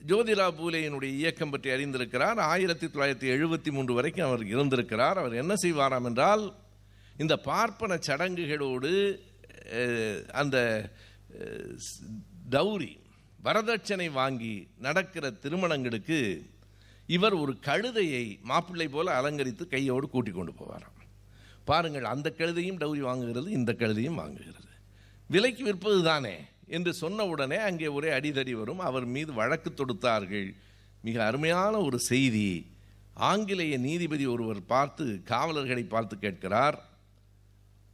ஜோதிரா 0.09 0.45
பூலேயினுடைய 0.59 1.11
இயக்கம் 1.21 1.51
பற்றி 1.53 1.69
அறிந்திருக்கிறார். 1.69 2.39
ஆயிரத்தி 2.53 2.87
தொள்ளாயிரத்தி 2.87 3.27
எழுபத்தி 3.35 3.71
மூன்று 3.75 3.93
வரைக்கும் 3.97 4.27
அவர் 4.29 4.43
இருந்திருக்கிறார். 4.53 5.17
அவர் 5.21 5.33
என்ன 5.41 5.53
செய்வாராம் 5.63 6.07
என்றால் 6.09 6.45
இந்த 7.23 7.35
பார்ப்பன 7.49 7.97
சடங்குகளோடு 8.07 8.91
அந்த 10.41 10.57
டௌரி 12.55 12.93
வரதட்சணை 13.43 14.07
வாங்கி 14.11 14.55
நடக்கிற 14.85 15.25
திருமணங்களுக்கு 15.43 16.19
இவர் 17.15 17.35
ஒரு 17.43 17.53
கழுதையை 17.67 18.25
மாப்பிள்ளை 18.49 18.87
போல 18.87 19.13
அலங்கரித்து 19.19 19.63
கையோடு 19.67 20.07
கூட்டி 20.09 20.31
கொண்டு 20.31 20.53
போவாராம். 20.59 20.97
பாருங்கள் 21.69 22.05
அந்த 22.13 22.27
கழுதையும் 22.37 22.81
டௌரி 22.83 23.01
வாங்குகிறது 23.09 23.49
இந்த 23.59 23.71
கழுதையும் 23.81 24.19
வாங்குகிறது. 24.21 24.69
விலைக்கு 25.29 25.63
விற்பது 25.67 25.99
தானே 26.09 26.35
என்று 26.77 26.91
சொன்ன 26.93 27.25
உடனே 27.25 27.57
அங்கே 27.67 27.87
ஒரே 27.97 28.09
அடிதடி 28.17 28.53
வரும். 28.61 28.81
அவர் 28.89 29.05
மீது 29.15 29.31
வழக்கு 29.33 29.69
தொடுத்தார்கள். 29.71 30.49
மிக 31.07 31.17
அருமையான 31.25 31.73
ஒரு 31.87 31.97
செய்தி. 32.11 32.49
ஆங்கிலேய 33.29 33.77
நீதிபதி 33.87 34.25
ஒருவர் 34.25 34.61
பார்த்து 34.65 35.05
காவலர்களை 35.31 35.83
பார்த்து 35.83 36.15
கேட்கிறார். 36.19 36.77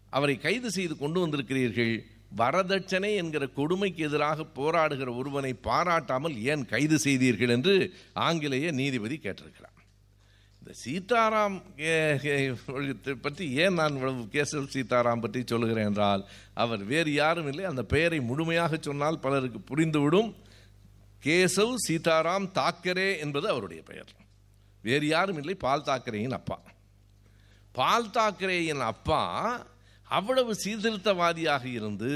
அவரை 0.09 0.35
கைது 0.37 0.69
செய்து 0.71 0.95
கொண்டு 0.97 1.19
வந்திருக்கிறீர்கள். 1.23 1.95
வரதட்சணை 2.37 3.11
என்கிற 3.21 3.43
கொடுமைக்கு 3.57 4.01
எதிராக 4.07 4.45
போராடுகிற 4.55 5.09
ஒருவனை 5.15 5.51
பாராட்டாமல் 5.69 6.35
ஏன் 6.51 6.65
கைது 6.65 6.97
செய்தீர்கள் 6.99 7.53
என்று 7.55 7.75
ஆங்கிலேய 8.27 8.71
நீதிபதி 8.71 9.17
கேட்டிருக்கிறார். 9.23 9.76
இந்த 10.67 10.79
சீதாராம் 10.85 11.57
பற்றி 13.25 13.45
ஏன் 13.63 13.75
நான் 13.79 13.93
இவ்வளவு 13.97 14.23
கேசவ் 14.33 14.65
சீதாராம் 14.73 15.21
பற்றி 15.25 15.41
சொல்லுகிறேன் 15.51 15.87
என்றால் 15.89 16.23
அவர் 16.63 16.81
வேறு 16.89 17.11
யாரும் 17.13 17.47
இல்லை. 17.51 17.63
அந்த 17.69 17.83
பெயரை 17.93 18.19
முழுமையாக 18.29 18.77
சொன்னால் 18.87 19.19
பலருக்கு 19.25 19.59
புரிந்துவிடும். 19.69 20.29
கேசவ் 21.25 21.71
சீதாராம் 21.85 22.47
தாக்கரே 22.59 23.07
என்பது 23.25 23.47
அவருடைய 23.53 23.83
பெயர். 23.91 24.11
வேறு 24.87 25.07
யாரும் 25.13 25.39
இல்லை 25.41 25.55
பால் 25.65 25.87
தாக்கரேயின் 25.89 26.37
அப்பா. 26.39 26.57
பால் 27.79 28.11
தாக்கரேயின் 28.17 28.83
அப்பா 28.91 29.21
அவ்வளவு 30.07 30.51
சீர்திருத்தவாதியாக 30.63 31.65
இருந்து 31.77 32.11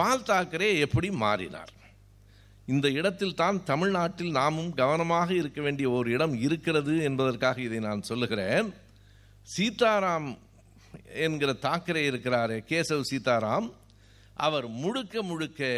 பால் 0.00 0.26
தாக்கரே 0.32 0.70
எப்படி 0.86 1.10
மாறினார்? 1.24 1.74
இந்த 2.72 2.86
இடத்தில் 2.98 3.38
தான் 3.40 3.58
தமிழ்நாட்டில் 3.70 4.32
நாமும் 4.38 4.72
கவனமாக 4.80 5.28
இருக்க 5.40 5.60
வேண்டிய 5.66 5.86
ஒரு 5.98 6.08
இடம் 6.16 6.34
இருக்கிறது 6.46 6.94
என்பதற்காக 7.08 7.58
இதை 7.68 7.78
நான் 7.86 8.08
சொல்லுகிறேன். 8.10 8.68
சீதாராம் 9.54 10.28
என்கிற 11.24 11.50
தாக்கரே 11.66 12.02
இருக்கிறாரே 12.10 12.58
கேசவ் 12.70 13.08
சீதாராம். 13.10 13.66
அவர் 14.46 14.66
முழுக்க 14.82 15.22
முழுக்க 15.30 15.68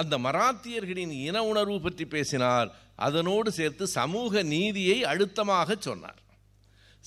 அந்த 0.00 0.14
மராத்தியர்களின் 0.26 1.12
இன 1.28 1.38
உணர்வு 1.50 1.78
பற்றி 1.80 2.04
பேசினார். 2.14 2.68
அதனோடு 3.06 3.50
சேர்த்து 3.58 3.84
சமூக 3.98 4.42
நீதியை 4.54 4.98
அழுத்தமாக 5.12 5.76
சொன்னார். 5.88 6.20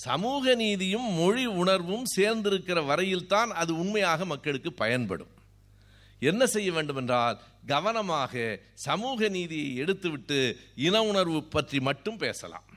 சமூக 0.07 0.53
நீதியும் 0.61 1.07
மொழி 1.19 1.45
உணர்வும் 1.61 2.05
சேர்ந்திருக்கிற 2.15 2.79
வரையில்தான் 2.91 3.51
அது 3.61 3.71
உண்மையாக 3.81 4.25
மக்களுக்கு 4.33 4.71
பயன்படும். 4.83 5.32
என்ன 6.31 6.41
செய்ய 6.53 6.69
வேண்டும் 6.71 6.99
என்றால் 7.01 7.39
கவனமாக 7.71 8.33
சமூக 8.87 9.29
நீதியை 9.37 9.69
எடுத்துவிட்டு 9.83 10.39
இன 10.87 11.03
உணர்வு 11.11 11.39
பற்றி 11.55 11.79
மட்டும் 11.89 12.21
பேசலாம். 12.25 12.67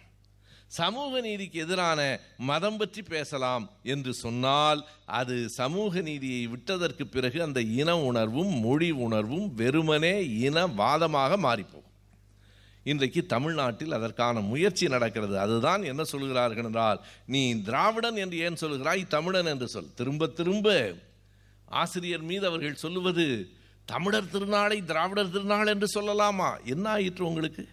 சமூக 0.76 1.20
நீதிக்கு 1.26 1.58
எதிரான 1.64 2.00
மதம் 2.48 2.78
பற்றி 2.80 3.02
பேசலாம் 3.12 3.64
என்று 3.94 4.12
சொன்னால் 4.22 4.80
அது 5.20 5.36
சமூக 5.58 6.00
நீதியை 6.08 6.40
விட்டதற்கு 6.46 7.04
பிறகு 7.06 7.38
அந்த 7.42 7.60
இன 7.80 7.90
உணர்வும் 8.08 8.52
மொழி 8.64 8.90
உணர்வும் 9.06 9.46
வெறுமனே 9.60 10.14
இனவாதமாக 10.46 11.38
மாறிப்போகும். 11.46 11.92
இன்றைக்கு 12.92 13.20
தமிழ்நாட்டில் 13.34 13.96
அதற்கான 13.98 14.40
முயற்சி 14.50 14.86
நடக்கிறது. 14.94 15.34
அதுதான் 15.44 15.82
என்ன 15.92 16.02
சொல்கிறார்கள் 16.12 16.68
என்றால் 16.70 16.98
நீ 17.34 17.42
திராவிடன் 17.68 18.18
என்று 18.24 18.38
ஏன் 18.46 18.62
சொல்கிறாய் 18.62 19.02
தமிழன் 19.16 19.50
என்று 19.52 19.68
சொல். 19.68 19.94
திரும்ப 20.00 20.28
திரும்ப. 20.40 20.74
ஆசிரியர் 21.66 22.22
மீது 22.22 22.46
அவர்கள் 22.46 22.74
சொல்லுவது 22.74 23.48
தமிழர் 23.84 24.30
திருநாளை 24.32 24.84
திராவிடர் 24.84 25.30
திருநாள் 25.30 25.66
என்று 25.66 26.00
சொல்லலாமா? 26.00 26.64
என்ன 26.64 26.88
ஆயிற்று 26.88 27.26
உங்களுக்கு? 27.26 27.68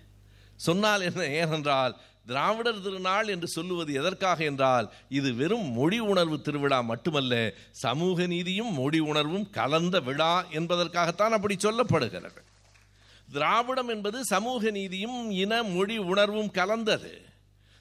சொன்னால் 0.55 1.01
என்ன? 1.01 1.25
ஏனென்றால் 1.25 1.95
திராவிடர் 2.25 2.81
திருநாள் 2.81 3.27
என்று 3.27 3.47
சொல்லுவது 3.47 3.93
எதற்காக 3.93 4.43
என்றால் 4.43 4.93
இது 5.09 5.33
வெறும் 5.33 5.71
மொழி 5.71 5.99
உணர்வு 5.99 6.41
திருவிழா 6.41 6.81
மட்டுமல்ல 6.81 7.53
சமூக 7.71 8.27
நீதியும் 8.27 8.73
மொழி 8.73 8.99
உணர்வும் 8.99 9.49
கலந்த 9.49 9.99
விழா 9.99 10.45
என்பதற்காகத்தான் 10.51 11.29
அப்படி 11.29 11.55
சொல்லப்படுகிறது. 11.55 12.41
திராவிடம் 13.31 13.87
என்பது 13.87 14.25
சமூக 14.25 14.69
நீதியும் 14.69 15.31
இன 15.31 15.63
மொழி 15.63 15.97
உணர்வும் 15.97 16.51
கலந்தது. 16.51 17.25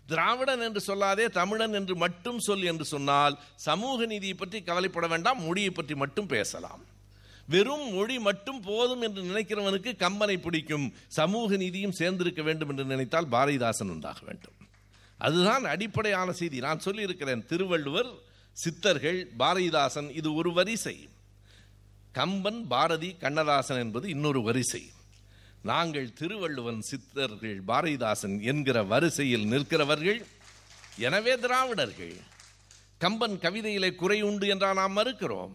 திராவிடன் 0.08 0.62
என்று 0.66 0.80
சொல்லாதே 0.86 1.26
தமிழன் 1.38 1.76
என்று 1.78 1.94
மட்டும் 1.96 2.38
சொல் 2.38 2.64
என்று 2.70 2.84
சொன்னால் 2.84 3.34
சமூக 3.66 4.06
நீதியை 4.06 4.34
பற்றி 4.34 4.58
கவலைப்பட 4.62 5.06
வேண்டாம் 5.06 5.40
மொழியை 5.46 5.70
பற்றி 5.70 5.94
மட்டும் 5.94 6.26
பேசலாம். 6.26 6.82
வெறும் 7.48 7.86
மொழி 7.94 8.16
மட்டும் 8.18 8.60
போதும் 8.60 9.02
என்று 9.06 9.22
நினைக்கிறவனுக்கு 9.22 9.90
கம்பனை 10.04 10.36
பிடிக்கும் 10.40 10.86
சமூக 11.18 11.56
நீதியும் 11.56 11.96
சேர்ந்திருக்க 12.00 12.42
வேண்டும் 12.42 12.68
என்று 12.68 12.84
நினைத்தால் 12.84 13.30
பாரதிதாசன் 13.34 13.92
உண்டாக 13.94 14.20
வேண்டும். 14.28 14.58
அதுதான் 15.20 15.64
அடிப்படையான 15.64 16.32
செய்தி. 16.32 16.58
நான் 16.66 16.84
சொல்லியிருக்கிறேன் 16.86 17.46
திருவள்ளுவர் 17.46 18.10
சித்தர்கள் 18.56 19.20
பாரதிதாசன் 19.38 20.08
இது 20.20 20.28
ஒரு 20.34 20.52
வரிசை. 20.52 20.96
கம்பன் 22.12 22.60
பாரதி 22.72 23.10
கண்ணதாசன் 23.22 23.82
என்பது 23.84 24.06
இன்னொரு 24.08 24.42
வரிசை. 24.42 24.82
நாங்கள் 25.62 26.12
திருவள்ளுவன் 26.12 26.80
சித்தர்கள் 26.80 27.58
பாரதிதாசன் 27.66 28.40
என்கிற 28.42 28.82
வரிசையில் 28.82 29.46
நிற்கிறவர்கள் 29.46 30.20
எனவே 30.96 31.34
திராவிடர்கள். 31.38 32.16
கம்பன் 32.98 33.36
கவிதையிலே 33.38 33.94
குறை 33.94 34.22
உண்டு 34.22 34.46
என்றால் 34.46 34.74
நாம் 34.74 34.96
மறுக்கிறோம். 34.96 35.54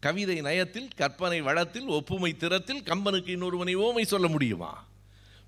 கவிதை 0.00 0.40
நயத்தில் 0.40 0.90
கற்பனை 0.96 1.40
வளத்தில் 1.40 1.86
ஒப்புமை 1.86 2.36
திறத்தில் 2.36 2.82
கம்பனுக்கு 2.82 3.30
இன்னொருவனை 3.36 3.74
ஓமை 3.76 4.02
சொல்ல 4.02 4.28
முடியுமா? 4.28 4.86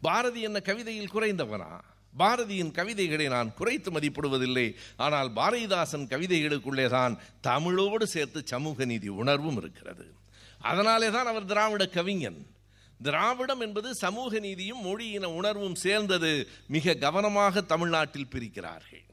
பாரதி 0.00 0.40
என்ன 0.40 0.60
கவிதையில் 0.60 1.12
குறைந்தவனா? 1.14 1.80
பாரதியின் 2.18 2.70
கவிதைகளை 2.70 3.28
நான் 3.28 3.54
குறைத்து 3.54 3.90
மதிப்பிடுவதில்லை. 3.90 4.74
ஆனால் 4.96 5.32
பாரதிதாசன் 5.32 6.08
கவிதைகளுக்குள்ளே 6.08 6.88
தான் 6.88 7.20
தமிழோடு 7.40 8.06
சேர்த்து 8.06 8.42
சமூக 8.44 8.84
நீதி 8.84 9.08
உணர்வும் 9.08 9.56
இருக்கிறது. 9.56 10.14
அதனாலே 10.58 11.10
தான் 11.10 11.26
அவர் 11.26 11.44
திராவிட 11.44 11.86
கவிஞன். 11.86 12.40
திராவிடம் 13.02 13.60
என்பது 13.60 13.94
சமூக 13.94 14.38
நீதியும் 14.38 14.80
மொழியின 14.80 15.28
உணர்வும் 15.28 15.74
சேர்ந்தது. 15.74 16.48
மிக 16.68 16.94
கவனமாக 16.94 17.60
தமிழ்நாட்டில் 17.60 18.30
பிரிக்கிறார்கள். 18.30 19.06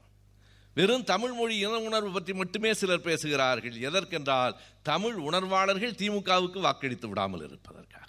வெறும் 0.74 1.04
தமிழ் 1.04 1.32
மொழி 1.32 1.58
இன 1.58 1.78
உணர்வு 1.78 2.12
பற்றி 2.12 2.32
மட்டுமே 2.32 2.74
சிலர் 2.74 3.06
பேசுகிறார்கள். 3.08 3.76
எதற்கென்றால் 3.80 4.56
தமிழ் 4.82 5.14
உணர்வாளர்கள் 5.14 5.98
திமுகவுக்கு 6.02 6.60
வாக்களித்து 6.60 7.08
விடாமல் 7.08 7.44
இருப்பதற்காக. 7.46 8.08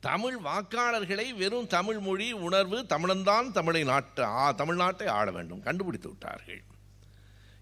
தமிழ் 0.00 0.36
வாக்காளர்களை 0.44 1.34
வெறும் 1.34 1.66
தமிழ் 1.66 1.98
மொழி 1.98 2.32
உணர்வு 2.32 2.78
தமிழன்தான் 2.88 3.50
தமிழை 3.50 3.84
நாட்டு 3.84 4.24
ஆ 4.24 4.52
தமிழ்நாட்டை 4.52 5.06
ஆட 5.06 5.30
வேண்டும். 5.30 5.60
கண்டுபிடித்து 5.60 6.08
விட்டார்கள். 6.08 6.62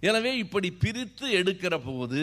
எனவே 0.00 0.36
இப்படி 0.36 0.70
பிரித்து 0.70 1.26
எடுக்கிற 1.28 1.80
போது 1.84 2.22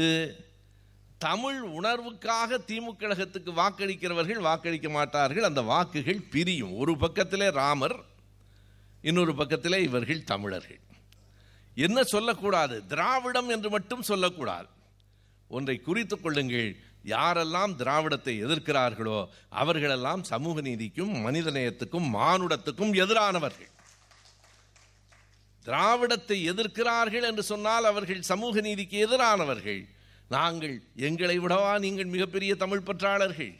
தமிழ் 1.17 1.62
உணர்வுக்காக 1.62 2.58
திமுக 2.67 2.95
கழகத்துக்கு 2.99 3.51
வாக்களிக்கிறவர்கள் 3.54 4.39
வாக்களிக்க 4.39 4.89
மாட்டார்கள். 4.89 5.43
அந்த 5.43 5.62
வாக்குகள் 5.62 6.21
பிரியும். 6.21 6.78
ஒரு 6.78 6.97
பக்கத்திலே 6.97 7.49
ராமர் 7.49 8.04
இன்னொரு 9.01 9.36
பக்கத்திலே 9.36 9.84
இவர்கள் 9.84 10.23
தமிழர்கள். 10.23 10.80
என்ன 11.75 12.04
சொல்லக்கூடாது? 12.04 12.86
திராவிடம் 12.88 13.49
என்று 13.49 13.69
மட்டும் 13.69 14.01
சொல்லக்கூடாது. 14.01 14.67
ஒன்றை 15.47 15.82
குறித்துக் 15.82 16.23
கொள்ளுங்கள். 16.23 16.75
யாரெல்லாம் 17.06 17.75
திராவிடத்தை 17.75 18.43
எதிர்க்கிறார்களோ 18.45 19.28
அவர்களெல்லாம் 19.49 20.23
சமூக 20.23 20.62
நீதிக்கும் 20.62 21.15
மனிதநேயத்துக்கும் 21.15 22.08
மானுடத்துக்கும் 22.13 22.93
எதிரானவர்கள். 22.93 23.71
திராவிடத்தை 25.65 26.51
எதிர்க்கிறார்கள் 26.51 27.21
என்று 27.21 27.43
சொன்னால் 27.43 27.84
அவர்கள் 27.84 28.21
சமூக 28.21 28.62
நீதிக்கு 28.62 29.08
எதிரானவர்கள். 29.08 29.94
நாங்கள் 30.29 30.81
எங்களை 30.95 31.39
விடவா 31.39 31.79
நீங்கள் 31.79 32.05
மிகப்பெரிய 32.05 32.55
தமிழ் 32.55 32.81
பற்றாளர்கள். 32.85 33.55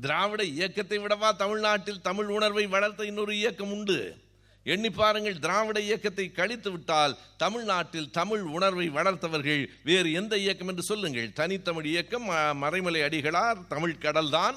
திராவிட 0.00 0.44
இயக்கத்தை 0.44 0.98
விடவா 0.98 1.36
தமிழ்நாட்டில் 1.36 2.00
தமிழ் 2.00 2.26
உணர்வை 2.26 2.66
வளர்த்த 2.66 3.04
இன்னொரு 3.04 3.36
இயக்கம் 3.36 3.72
உண்டு. 3.72 4.16
எண்ணி 4.64 4.90
பாருங்கள் 4.90 5.38
திராவிட 5.38 5.80
இயக்கத்தை 5.80 6.32
கழித்து 6.32 6.70
விட்டால் 6.70 7.16
தமிழ்நாட்டில் 7.36 8.10
தமிழ் 8.10 8.40
உணர்வை 8.40 8.90
வளர்த்தவர்கள் 8.90 9.66
வேறு 9.84 10.12
எந்த 10.12 10.38
இயக்கம் 10.38 10.68
என்று 10.68 10.82
சொல்லுங்கள். 10.82 11.32
தனித்தமிழ் 11.32 11.84
இயக்கம் 11.84 12.30
ம- 12.30 12.32
மறைமலை 12.32 13.02
அடிகளார் 13.02 13.66
தமிழ் 13.66 13.98
கடல்தான். 13.98 14.56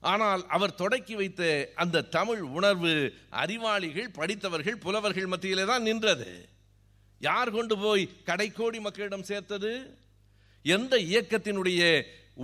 ஆனால் 0.00 0.46
அவர் 0.46 0.74
தொடக்கி 0.74 1.14
வைத்த 1.14 1.70
அந்த 1.74 2.02
தமிழ் 2.02 2.40
உணர்வு 2.40 3.14
அறிவாளிகள் 3.30 4.10
படித்தவர்கள் 4.10 4.76
புலவர்கள் 4.76 5.26
மத்தியிலே 5.26 5.64
தான் 5.64 5.82
நின்றது. 5.82 6.48
யார் 7.18 7.50
கொண்டு 7.50 7.78
போய் 7.78 8.10
கடைக்கோடி 8.26 8.80
மக்களிடம் 8.80 9.22
சேர்த்தது? 9.22 9.98
எந்த 10.74 10.94
இயக்கத்தினுடைய 11.12 11.82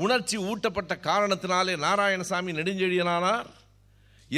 உணர்ச்சி 0.05 0.37
ஊட்டப்பட்ட 0.51 0.93
காரணத்தினாலே 1.09 1.75
நாராயணசாமி 1.87 2.51
நெடுஞ்செழியனானார்? 2.59 3.49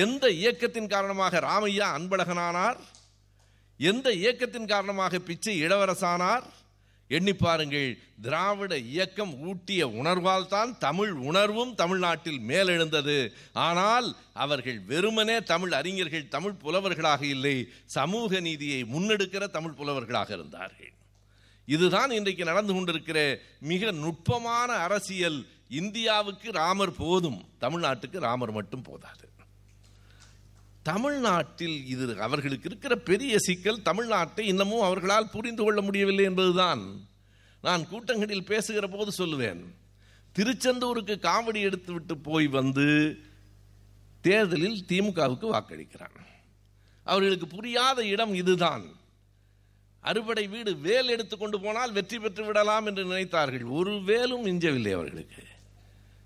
எந்த 0.05 0.25
இயக்கத்தின் 0.41 0.93
காரணமாக 0.95 1.41
ராமையா 1.49 1.87
அன்பழகனானார்? 1.97 2.79
எந்த 3.91 4.09
இயக்கத்தின் 4.23 4.71
காரணமாக 4.73 5.19
பிச்சை 5.29 5.55
இளவரசானார்? 5.63 6.47
எண்ணி 7.11 7.33
பாருங்கள் 7.33 7.91
திராவிட 8.23 8.73
இயக்கம் 8.93 9.33
ஊட்டிய 9.49 9.83
உணர்வால் 10.01 10.49
தான் 10.55 10.71
தமிழ் 10.79 11.13
உணர்வும் 11.29 11.73
தமிழ்நாட்டில் 11.81 12.41
மேலெழுந்தது. 12.49 13.19
ஆனால் 13.69 14.09
அவர்கள் 14.45 14.81
வெறுமனே 14.91 15.37
தமிழ் 15.53 15.75
அறிஞர்கள் 15.81 16.33
தமிழ் 16.37 16.59
புலவர்களாக 16.65 17.23
இல்லை 17.35 17.57
சமூக 17.97 18.41
நீதியை 18.41 18.81
முன்னெடுக்கிற 18.95 19.47
தமிழ் 19.57 19.79
புலவர்களாக 19.81 20.31
இருந்தார்கள். 20.39 20.93
இதுதான் 21.67 22.11
இன்றைக்கு 22.11 22.45
நடந்து 22.45 22.73
கொண்டிருக்கிற 22.73 23.39
மிக 23.61 23.91
நுட்பமான 23.91 24.73
அரசியல். 24.73 25.47
இந்தியாவுக்கு 25.69 26.53
ராமர் 26.53 26.97
போதும் 26.97 27.45
தமிழ்நாட்டுக்கு 27.61 28.19
ராமர் 28.19 28.53
மட்டும் 28.53 28.83
போதாது. 28.83 29.29
தமிழ்நாட்டில் 30.83 31.87
இது 31.87 32.21
அவர்களுக்கு 32.21 32.69
இருக்கிற 32.69 32.97
பெரிய 32.97 33.39
சிக்கல் 33.39 33.81
தமிழ்நாட்டை 33.81 34.41
இன்னமும் 34.41 34.81
அவர்களால் 34.81 35.31
புரிந்து 35.31 35.63
கொள்ள 35.63 35.81
முடியவில்லை 35.81 36.25
என்பதுதான். 36.25 37.01
நான் 37.63 37.89
கூட்டங்களில் 37.89 38.45
பேசுகிற 38.45 38.87
போது 38.87 39.13
சொல்லுவேன் 39.19 39.65
திருச்செந்தூருக்கு 40.33 41.15
காமெடி 41.17 41.61
எடுத்துவிட்டு 41.61 42.17
போய் 42.23 42.47
வந்து 42.47 43.19
தேர்தலில் 44.21 44.85
திமுகவுக்கு 44.89 45.47
வாக்களிக்கிறான். 45.53 46.17
அவர்களுக்கு 47.05 47.47
புரியாத 47.47 48.07
இடம் 48.07 48.35
இதுதான். 48.35 49.05
அறுபடை 50.11 50.45
வீடு 50.55 50.73
வேல் 50.87 51.13
எடுத்து 51.15 51.35
கொண்டு 51.37 51.59
போனால் 51.65 51.95
வெற்றி 51.97 52.19
பெற்று 52.25 52.43
விடலாம் 52.49 52.87
என்று 52.91 53.03
நினைத்தார்கள். 53.11 53.65
ஒரு 53.79 53.93
வேலும் 54.09 54.45
மிஞ்சவில்லை 54.49 54.93
அவர்களுக்கு. 54.99 55.43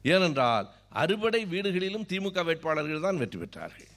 ஏனென்றால் 0.04 0.66
அறுபடை 1.02 1.42
வீடுகளிலும் 1.52 2.06
திமுக 2.10 2.44
வேட்பாளர்கள் 2.48 3.06
தான் 3.06 3.20
வெற்றி 3.22 3.38
பெற்றார்கள். 3.42 3.90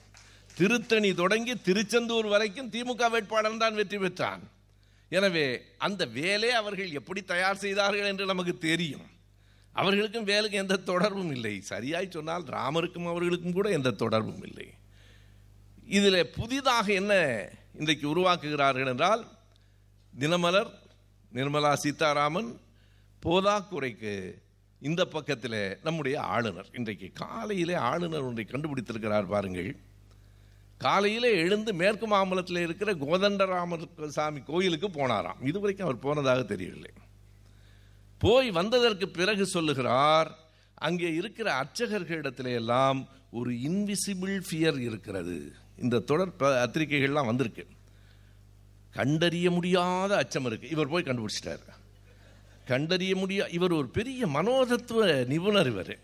திருத்தணி 0.56 1.10
தொடங்கி 1.20 1.54
திருச்செந்தூர் 1.68 2.28
வரைக்கும் 2.34 2.70
திமுக 2.74 3.08
வேட்பாளர் 3.14 3.62
தான் 3.64 3.78
வெற்றி 3.80 3.98
பெற்றான். 4.04 4.44
எனவே 5.12 5.46
அந்த 5.86 6.02
வேலை 6.18 6.50
அவர்கள் 6.60 6.96
எப்படி 6.98 7.20
தயார் 7.32 7.62
செய்தார்கள் 7.64 8.10
என்று 8.12 8.24
நமக்கு 8.32 8.54
தெரியும். 8.68 9.06
அவர்களுக்கும் 9.74 10.28
வேலுக்கும் 10.30 10.62
எந்த 10.64 10.76
தொடர்பும் 10.90 11.32
இல்லை. 11.36 11.54
சரியாய் 11.72 12.14
சொன்னால் 12.16 12.44
ராமருக்கும் 12.56 13.10
அவர்களுக்கும் 13.12 13.56
கூட 13.58 13.68
எந்த 13.78 13.96
தொடர்பும் 14.02 14.44
இல்லை. 14.48 14.68
இதில் 15.98 16.30
புதிதாக 16.36 16.86
என்ன 17.00 17.14
இன்றைக்கு 17.80 18.06
உருவாக்குகிறார்கள் 18.12 18.90
என்றால் 18.92 19.22
தினமலர் 20.18 20.70
நிர்மலா 21.34 21.72
சீதாராமன் 21.72 22.60
போதாக்குறைக்கு 23.22 24.34
இந்த 24.80 25.04
பக்கத்தில் 25.04 25.78
நம்முடைய 25.82 26.20
ஆளுநர். 26.20 26.68
இன்றைக்கு 26.72 27.10
காலையிலே 27.14 27.74
ஆளுநர் 27.74 28.20
ஒன்றை 28.20 28.44
கண்டுபிடித்திருக்கிறார் 28.50 29.26
பாருங்கள். 29.26 29.76
காலையிலே 30.78 31.30
எழுந்து 31.30 31.74
மேற்கு 31.74 32.08
மாம்பலத்தில் 32.08 32.62
இருக்கிற 32.62 32.94
கோதண்டராமர் 32.94 34.06
சாமி 34.06 34.40
கோயிலுக்கு 34.40 34.88
போனாராம். 34.88 35.46
இதுவரைக்கும் 35.46 35.86
அவர் 35.86 35.98
போனதாக 35.98 36.42
தெரியவில்லை. 36.42 36.90
போய் 38.18 38.50
வந்ததற்கு 38.50 39.08
பிறகு 39.08 39.46
சொல்லுகிறார் 39.46 40.38
அங்கே 40.74 41.12
இருக்கிற 41.12 41.48
அர்ச்சகர்களிடத்திலே 41.60 42.52
எல்லாம் 42.52 43.08
ஒரு 43.30 43.50
இன்விசிபிள் 43.50 44.40
ஃபியர் 44.50 44.78
இருக்கிறது. 44.78 45.52
இந்த 45.76 45.98
தொடர் 45.98 46.36
பத்திரிகைகள்லாம் 46.38 47.30
வந்திருக்கு. 47.32 47.66
கண்டறிய 48.94 49.50
முடியாத 49.50 50.16
அச்சம் 50.16 50.44
இருக்கு. 50.44 50.68
இவர் 50.68 50.88
போய் 50.88 51.02
கண்டுபிடிச்சிட்டார். 51.02 51.62
கண்டறிய 52.64 53.16
முடியா 53.16 53.44
இவர் 53.44 53.72
ஒரு 53.72 53.88
பெரிய 53.88 54.26
மனோதத்துவ 54.26 55.24
நிபுணர் 55.24 55.66
இவர். 55.66 55.98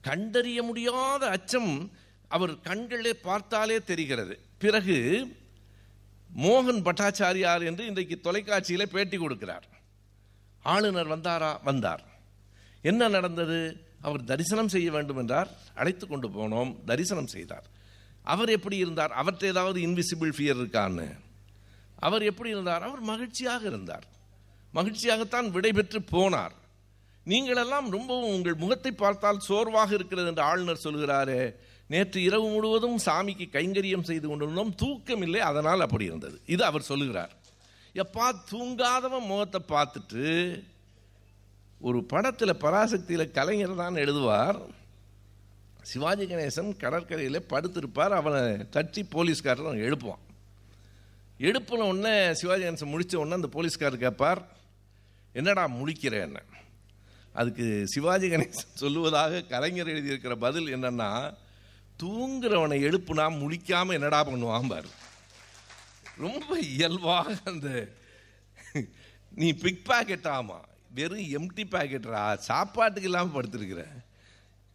கண்டறிய 0.00 0.62
முடியாத 0.62 1.26
அச்சம் 1.26 1.90
அவர் 2.28 2.50
கண்களே 2.50 3.10
பார்த்தாலே 3.10 3.82
தெரிகிறது. 3.82 4.38
பிறகு 4.58 5.26
மோகன் 6.36 6.82
பட்டாச்சாரியார் 6.82 7.64
என்று 7.64 7.86
இன்றைக்கு 7.86 8.20
தொலைக்காட்சியில் 8.20 8.88
பேட்டி 8.88 9.18
கொடுக்கிறார். 9.18 9.62
ஆளுநர் 10.62 11.08
வந்தாரா? 11.08 11.62
வந்தார். 11.62 12.04
என்ன 12.82 13.08
நடந்தது? 13.08 13.86
அவர் 14.00 14.24
தரிசனம் 14.24 14.68
செய்ய 14.68 14.90
வேண்டும் 14.90 15.16
என்றார். 15.16 15.48
அழைத்து 15.74 16.06
கொண்டு 16.06 16.28
போனோம். 16.28 16.84
தரிசனம் 16.84 17.26
செய்தார். 17.26 17.64
அவர் 18.22 18.48
எப்படி 18.48 18.76
இருந்தார்? 18.76 19.12
அவற்றை 19.12 19.50
ஏதாவது 19.50 19.80
இன்விசிபிள் 19.80 20.32
ஃபியர் 20.36 20.60
இருக்கான்னு. 20.62 21.26
அவர் 21.98 22.22
எப்படி 22.22 22.50
இருந்தார்? 22.50 22.82
அவர் 22.82 23.00
மகிழ்ச்சியாக 23.00 23.66
இருந்தார். 23.66 24.06
மகிழ்ச்சியாகத்தான் 24.74 25.48
விடைபெற்று 25.54 26.00
போனார். 26.12 26.54
நீங்களெல்லாம் 27.26 27.86
ரொம்பவும் 27.96 28.34
உங்கள் 28.34 28.60
முகத்தை 28.62 28.92
பார்த்தால் 28.92 29.40
சோர்வாக 29.40 29.94
இருக்கிறது 29.94 30.28
என்று 30.28 30.42
ஆளுநர் 30.42 30.84
சொல்கிறாரே 30.84 31.54
நேற்று 31.92 32.22
இரவு 32.22 32.46
முழுவதும் 32.48 32.98
சாமிக்கு 33.06 33.46
கைங்கரியம் 33.52 34.08
செய்து 34.10 34.28
கொண்டிருந்தோம் 34.28 34.74
தூக்கம் 34.74 35.22
இல்லை 35.22 35.40
அதனால் 35.40 35.80
அப்படி 35.80 36.04
இருந்தது. 36.04 36.40
இது 36.46 36.64
அவர் 36.64 36.88
சொல்லுகிறார். 36.90 37.32
எப்பா 37.94 38.26
தூங்காதவன் 38.50 39.28
முகத்தை 39.30 39.60
பார்த்துட்டு 39.74 40.24
ஒரு 41.80 42.04
படத்தில் 42.04 42.60
பராசக்தியில் 42.64 43.34
கலைஞர் 43.38 43.80
தான் 43.82 43.94
எழுதுவார். 43.94 44.58
சிவாஜி 45.82 46.24
கணேசன் 46.24 46.70
கடற்கரையில் 46.76 47.48
படுத்திருப்பார் 47.50 48.14
அவனை 48.20 48.66
தட்டி 48.76 49.02
போலீஸ்காரர் 49.02 49.84
எழுப்புவான். 49.86 50.24
எடுப்பின 51.40 51.86
உடனே 51.88 52.34
சிவாஜி 52.34 52.64
கணேசன் 52.64 52.92
முடித்த 52.92 53.18
உடனே 53.18 53.34
அந்த 53.34 53.50
போலீஸ்கார் 53.52 53.96
கேட்பார் 53.96 54.40
என்னடா 55.32 55.68
முழிக்கிறேன்னு 55.68 56.42
அதுக்கு 57.32 57.84
சிவாஜி 57.86 58.28
கணேசன் 58.28 58.80
சொல்லுவதாக 58.80 59.46
கலைஞர் 59.46 59.86
எழுதியிருக்கிற 59.86 60.34
பதில் 60.36 60.74
என்னன்னா 60.76 61.34
தூங்குறவனை 62.02 62.78
எழுப்புனா 62.88 63.24
முழிக்காமல் 63.42 63.92
என்னடா 63.92 64.24
பண்ணுவான் 64.24 64.68
பாரு. 64.68 64.90
ரொம்ப 66.16 66.58
இயல்பாக 66.58 67.38
அந்த 67.44 67.68
நீ 69.30 69.52
பிக் 69.52 69.86
பேக்கெட் 69.88 70.28
ஆமா 70.28 70.58
வெறும் 70.94 71.26
எம்டி 71.38 71.64
பாக்கெட்ரா 71.70 72.34
சாப்பாட்டுக்கு 72.34 73.08
இல்லாமல் 73.08 73.36
படுத்திருக்கிற. 73.36 73.82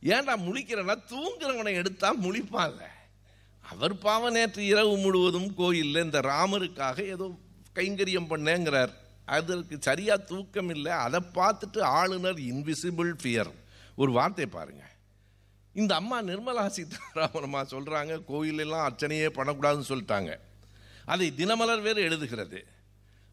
ஏன்டா 0.03 0.33
முழிக்கிறனா 0.47 0.95
தூங்குறவனை 1.09 1.73
எடுத்தால் 1.73 2.21
முழிப்பான்ல. 2.21 2.83
அவர் 3.71 3.97
பாவ 3.97 4.29
நேற்று 4.29 4.65
இரவு 4.65 4.97
முழுவதும் 4.97 5.53
கோயிலில் 5.53 6.03
இந்த 6.03 6.19
ராமருக்காக 6.19 7.07
ஏதோ 7.07 7.31
கைங்கரியம் 7.75 8.29
பண்ணேங்கிறார். 8.29 8.93
அதற்கு 9.25 9.77
சரியாக 9.79 10.23
தூக்கம் 10.23 10.69
இல்லை. 10.69 10.91
அதை 10.91 11.19
பார்த்துட்டு 11.33 11.81
ஆளுநர் 11.81 12.35
இன்விசிபிள் 12.35 13.13
ஃபியர் 13.21 13.51
ஒரு 13.95 14.11
வார்த்தை 14.11 14.45
பாருங்க. 14.45 14.91
இந்த 15.73 15.95
அம்மா 15.95 16.21
நிர்மலா 16.21 16.67
சீதாராமன் 16.67 17.71
சொல்கிறாங்க 17.71 18.21
கோயிலெல்லாம் 18.27 18.87
அர்ச்சனையே 18.87 19.29
பண்ணக்கூடாதுன்னு 19.37 19.89
சொல்லிட்டாங்க. 19.89 20.37
அதை 21.05 21.33
தினமலர் 21.35 21.81
வேறு 21.81 22.09
எழுதுகிறது. 22.09 22.63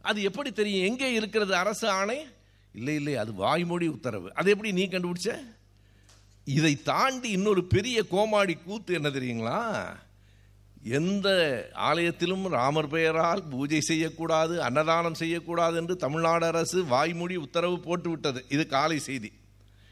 அது 0.03 0.23
எப்படி 0.23 0.53
தெரியும்? 0.53 0.85
எங்கே 0.85 1.13
இருக்கிறது 1.13 1.55
அரசு 1.55 1.89
ஆணை? 1.89 2.27
இல்லை 2.73 2.95
இல்லை 2.95 3.17
அது 3.17 3.35
வாய்மொழி 3.35 3.87
உத்தரவு. 3.87 4.35
அது 4.35 4.51
எப்படி 4.51 4.73
நீ 4.73 4.87
கண்டுபிடிச்ச? 4.87 5.55
இதை 6.45 6.83
தாண்டி 6.83 7.31
இன்னொரு 7.31 7.65
பெரிய 7.65 8.03
கோமாடி 8.11 8.57
கூத்து 8.65 8.95
என்ன 8.95 9.09
தெரியுங்களா? 9.09 9.97
எந்த 10.83 11.29
ஆலயத்திலும் 11.75 12.49
ராமர் 12.49 12.89
பெயரால் 12.89 13.43
பூஜை 13.51 13.81
செய்யக்கூடாது 13.81 14.63
அன்னதானம் 14.63 15.15
செய்யக்கூடாது 15.15 15.77
என்று 15.77 15.97
தமிழ்நாடு 15.97 16.47
அரசு 16.47 16.85
வாய்மொழி 16.85 17.37
உத்தரவு 17.37 17.77
போட்டுவிட்டது. 17.77 18.41
இது 18.49 18.67
காலை 18.67 18.99
செய்தி. 18.99 19.33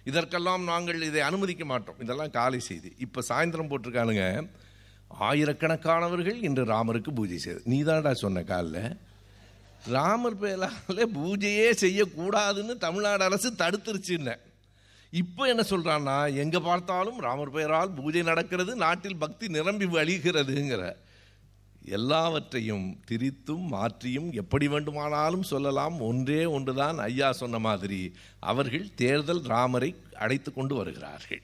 இதற்கெல்லாம் 0.05 0.65
நாங்கள் 0.65 1.03
இதை 1.03 1.21
அனுமதிக்க 1.21 1.65
மாட்டோம். 1.65 1.95
இதெல்லாம் 2.01 2.31
காலை 2.31 2.61
செய்தி. 2.61 2.93
இப்போ 2.99 3.21
சாயந்தரம் 3.29 3.71
போட்டிருக்கானுங்க. 3.71 4.49
ஆயிரக்கணக்கானவர்கள் 5.21 6.43
இன்று 6.43 6.65
ராமருக்கு 6.65 7.15
பூஜை 7.15 7.39
செய்து 7.39 7.61
நீ 7.65 7.83
தான்டா 7.83 8.13
சொன்ன 8.13 8.43
காலில். 8.43 8.97
ராமர் 9.89 10.39
பெயரால் 10.39 11.13
பூஜையே 11.15 11.71
செய்யக்கூடாதுன்னு 11.81 12.77
தமிழ்நாடு 12.77 13.25
அரசு 13.25 13.53
தடுத்துருச்சுன்னு. 13.59 14.37
இப்போ 15.11 15.43
என்ன 15.49 15.63
சொல்கிறான்னா 15.71 16.35
எங்கே 16.35 16.61
பார்த்தாலும் 16.61 17.21
ராமர் 17.27 17.51
பெயரால் 17.51 17.95
பூஜை 17.99 18.23
நடக்கிறது 18.23 18.73
நாட்டில் 18.77 19.17
பக்தி 19.17 19.49
நிரம்பி 19.49 19.87
வழிகிறதுங்கிற 19.87 20.83
எல்லாவற்றையும் 21.99 22.87
திரித்தும் 23.09 23.67
மாற்றியும் 23.75 24.33
எப்படி 24.33 24.67
வேண்டுமானாலும் 24.69 25.43
சொல்லலாம். 25.43 26.01
ஒன்றே 26.01 26.45
ஒன்றுதான் 26.57 26.99
ஐயா 26.99 27.33
சொன்ன 27.33 27.59
மாதிரி 27.59 28.01
அவர்கள் 28.51 28.89
தேர்தல் 28.95 29.43
ராமரை 29.43 29.91
அழைத்து 30.25 30.53
கொண்டு 30.53 30.75
வருகிறார்கள். 30.75 31.43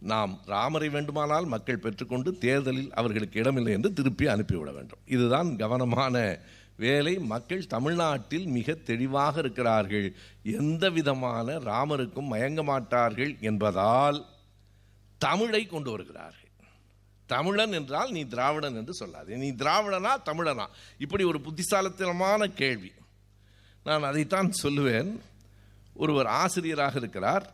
நாம் 0.00 0.32
ராமரை 0.46 0.88
வேண்டுமானால் 0.88 1.46
மக்கள் 1.46 1.82
பெற்றுக்கொண்டு 1.84 2.38
தேர்தலில் 2.38 2.90
அவர்களுக்கு 2.92 3.40
இடமில்லை 3.40 3.72
என்று 3.72 3.92
திருப்பி 3.92 4.26
அனுப்பிவிட 4.26 4.72
வேண்டும். 4.72 5.02
இதுதான் 5.06 5.56
கவனமான 5.56 6.24
வேலை 6.76 7.18
மக்கள் 7.18 7.66
தமிழ்நாட்டில் 7.66 8.46
மிக 8.46 8.74
தெளிவாக 8.74 9.38
இருக்கிறார்கள். 9.38 10.14
எந்த 10.42 10.90
விதமான 10.90 11.58
ராமருக்கும் 11.58 12.32
மயங்க 12.32 12.64
மாட்டார்கள் 12.64 13.36
என்பதால் 13.40 14.26
தமிழை 15.18 15.66
கொண்டு 15.66 15.90
வருகிறார்கள். 15.90 16.40
தமிழன் 17.26 17.72
என்றால் 17.72 18.10
நீ 18.10 18.24
திராவிடன் 18.24 18.74
என்று 18.74 18.94
சொல்லாது. 18.94 19.36
நீ 19.36 19.50
திராவிடனா 19.50 20.08
தமிழனா? 20.24 20.66
இப்படி 20.98 21.24
ஒரு 21.24 21.40
புத்திசாலித்தனமான 21.40 22.46
கேள்வி. 22.46 22.92
நான் 23.84 24.02
அதைத்தான் 24.02 24.52
சொல்லுவேன். 24.62 25.18
ஒருவர் 25.94 26.26
ஆசிரியராக 26.26 26.98
இருக்கிறார். 26.98 27.52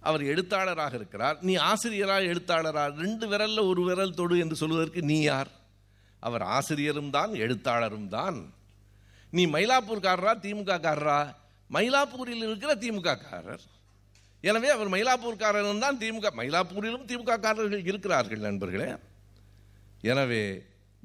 அவர் 0.00 0.24
எழுத்தாளராக 0.24 0.96
இருக்கிறார். 0.96 1.38
நீ 1.40 1.56
ஆசிரியரா 1.56 2.20
எழுத்தாளரா? 2.20 2.94
ரெண்டு 2.94 3.28
விரலில் 3.28 3.66
ஒரு 3.66 3.84
விரல் 3.84 4.14
தொடு 4.14 4.38
என்று 4.38 4.56
சொல்வதற்கு 4.56 5.02
நீ 5.02 5.20
யார்? 5.20 5.56
அவர் 6.26 6.44
ஆசிரியரும் 6.56 7.10
தான் 7.16 7.32
எழுத்தாளரும் 7.44 8.08
தான். 8.16 8.38
நீ 9.32 9.42
மயிலாப்பூர்காரரா 9.54 10.32
திமுக 10.44 10.78
காரரா 10.86 11.18
மயிலாப்பூரில் 11.70 12.44
இருக்கிற 12.46 12.72
திமுககாரர். 12.84 13.64
எனவே 14.44 14.68
அவர் 14.76 14.92
மயிலாப்பூர்காரரும் 14.94 15.84
தான் 15.84 16.00
திமுக 16.02 16.30
மயிலாப்பூரிலும் 16.40 17.06
திமுககாரர்கள் 17.10 17.86
இருக்கிறார்கள் 17.90 18.46
நண்பர்களே. 18.48 18.90
எனவே 20.12 20.42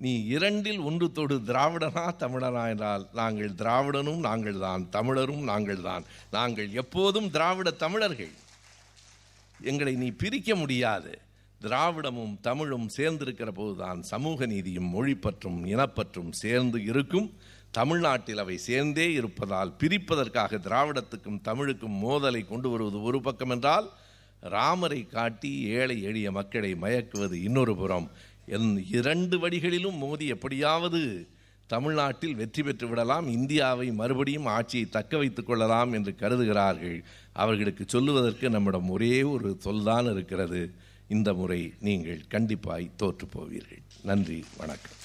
நீ 0.03 0.11
இரண்டில் 0.35 0.79
ஒன்று 0.89 1.07
தொடு 1.17 1.35
திராவிடனா 1.49 2.05
தமிழனா 2.21 2.63
என்றால் 2.73 3.03
நாங்கள் 3.19 3.51
திராவிடனும் 3.59 4.21
நாங்கள் 4.27 4.57
தான் 4.63 4.83
தமிழரும் 4.95 5.43
நாங்கள் 5.51 5.83
தான். 5.89 6.03
நாங்கள் 6.37 6.69
எப்போதும் 6.81 7.29
திராவிட 7.35 7.71
தமிழர்கள். 7.83 8.33
எங்களை 9.59 9.93
நீ 10.03 10.07
பிரிக்க 10.21 10.55
முடியாது. 10.61 11.13
திராவிடமும் 11.63 12.39
தமிழும் 12.41 12.87
சேர்ந்திருக்கிற 12.97 13.49
போதுதான் 13.49 14.03
சமூக 14.03 14.45
நீதியும் 14.45 14.89
மொழிப்பற்றும் 14.93 15.59
இனப்பற்றும் 15.65 16.31
சேர்ந்து 16.31 16.83
இருக்கும். 16.83 17.33
தமிழ்நாட்டில் 17.71 18.37
அவை 18.37 18.57
சேர்ந்தே 18.57 19.13
இருப்பதால் 19.13 19.71
பிரிப்பதற்காக 19.79 20.59
திராவிடத்துக்கும் 20.59 21.41
தமிழுக்கும் 21.41 21.95
மோதலை 22.03 22.47
கொண்டு 22.47 22.69
வருவது 22.69 23.01
ஒரு 23.01 23.21
பக்கம் 23.21 23.49
என்றால் 23.49 23.89
ராமரை 24.39 25.07
காட்டி 25.07 25.51
ஏழை 25.61 26.01
எளிய 26.03 26.31
மக்களை 26.31 26.75
மயக்குவது 26.81 27.33
இன்னொரு 27.33 27.75
புறம். 27.75 28.11
என் 28.45 28.85
இரண்டு 28.91 29.39
வழிகளிலும் 29.39 29.97
மோதி 29.97 30.27
எப்படியாவது 30.27 31.27
தமிழ்நாட்டில் 31.67 32.35
வெற்றி 32.35 32.63
பெற்று 32.63 32.87
விடலாம் 32.87 33.27
இந்தியாவை 33.27 33.91
மறுபடியும் 33.91 34.45
ஆட்சியை 34.45 34.89
தக்க 34.89 35.17
வைத்துக் 35.17 35.45
கொள்ளலாம் 35.45 35.93
என்று 35.93 36.15
கருதுகிறார்கள். 36.15 37.03
அவர்களுக்கு 37.33 37.83
சொல்லுவதற்கு 37.87 38.49
நம்மிடம் 38.49 38.89
ஒரே 38.89 39.23
ஒரு 39.23 39.55
சொல்தான் 39.59 40.05
இருக்கிறது. 40.05 40.73
இந்த 41.07 41.33
முறை 41.33 41.73
நீங்கள் 41.79 42.21
கண்டிப்பாய் 42.29 42.91
தோற்று 42.95 43.27
போவீர்கள். 43.27 43.81
நன்றி 44.03 44.43
வணக்கம். 44.57 45.02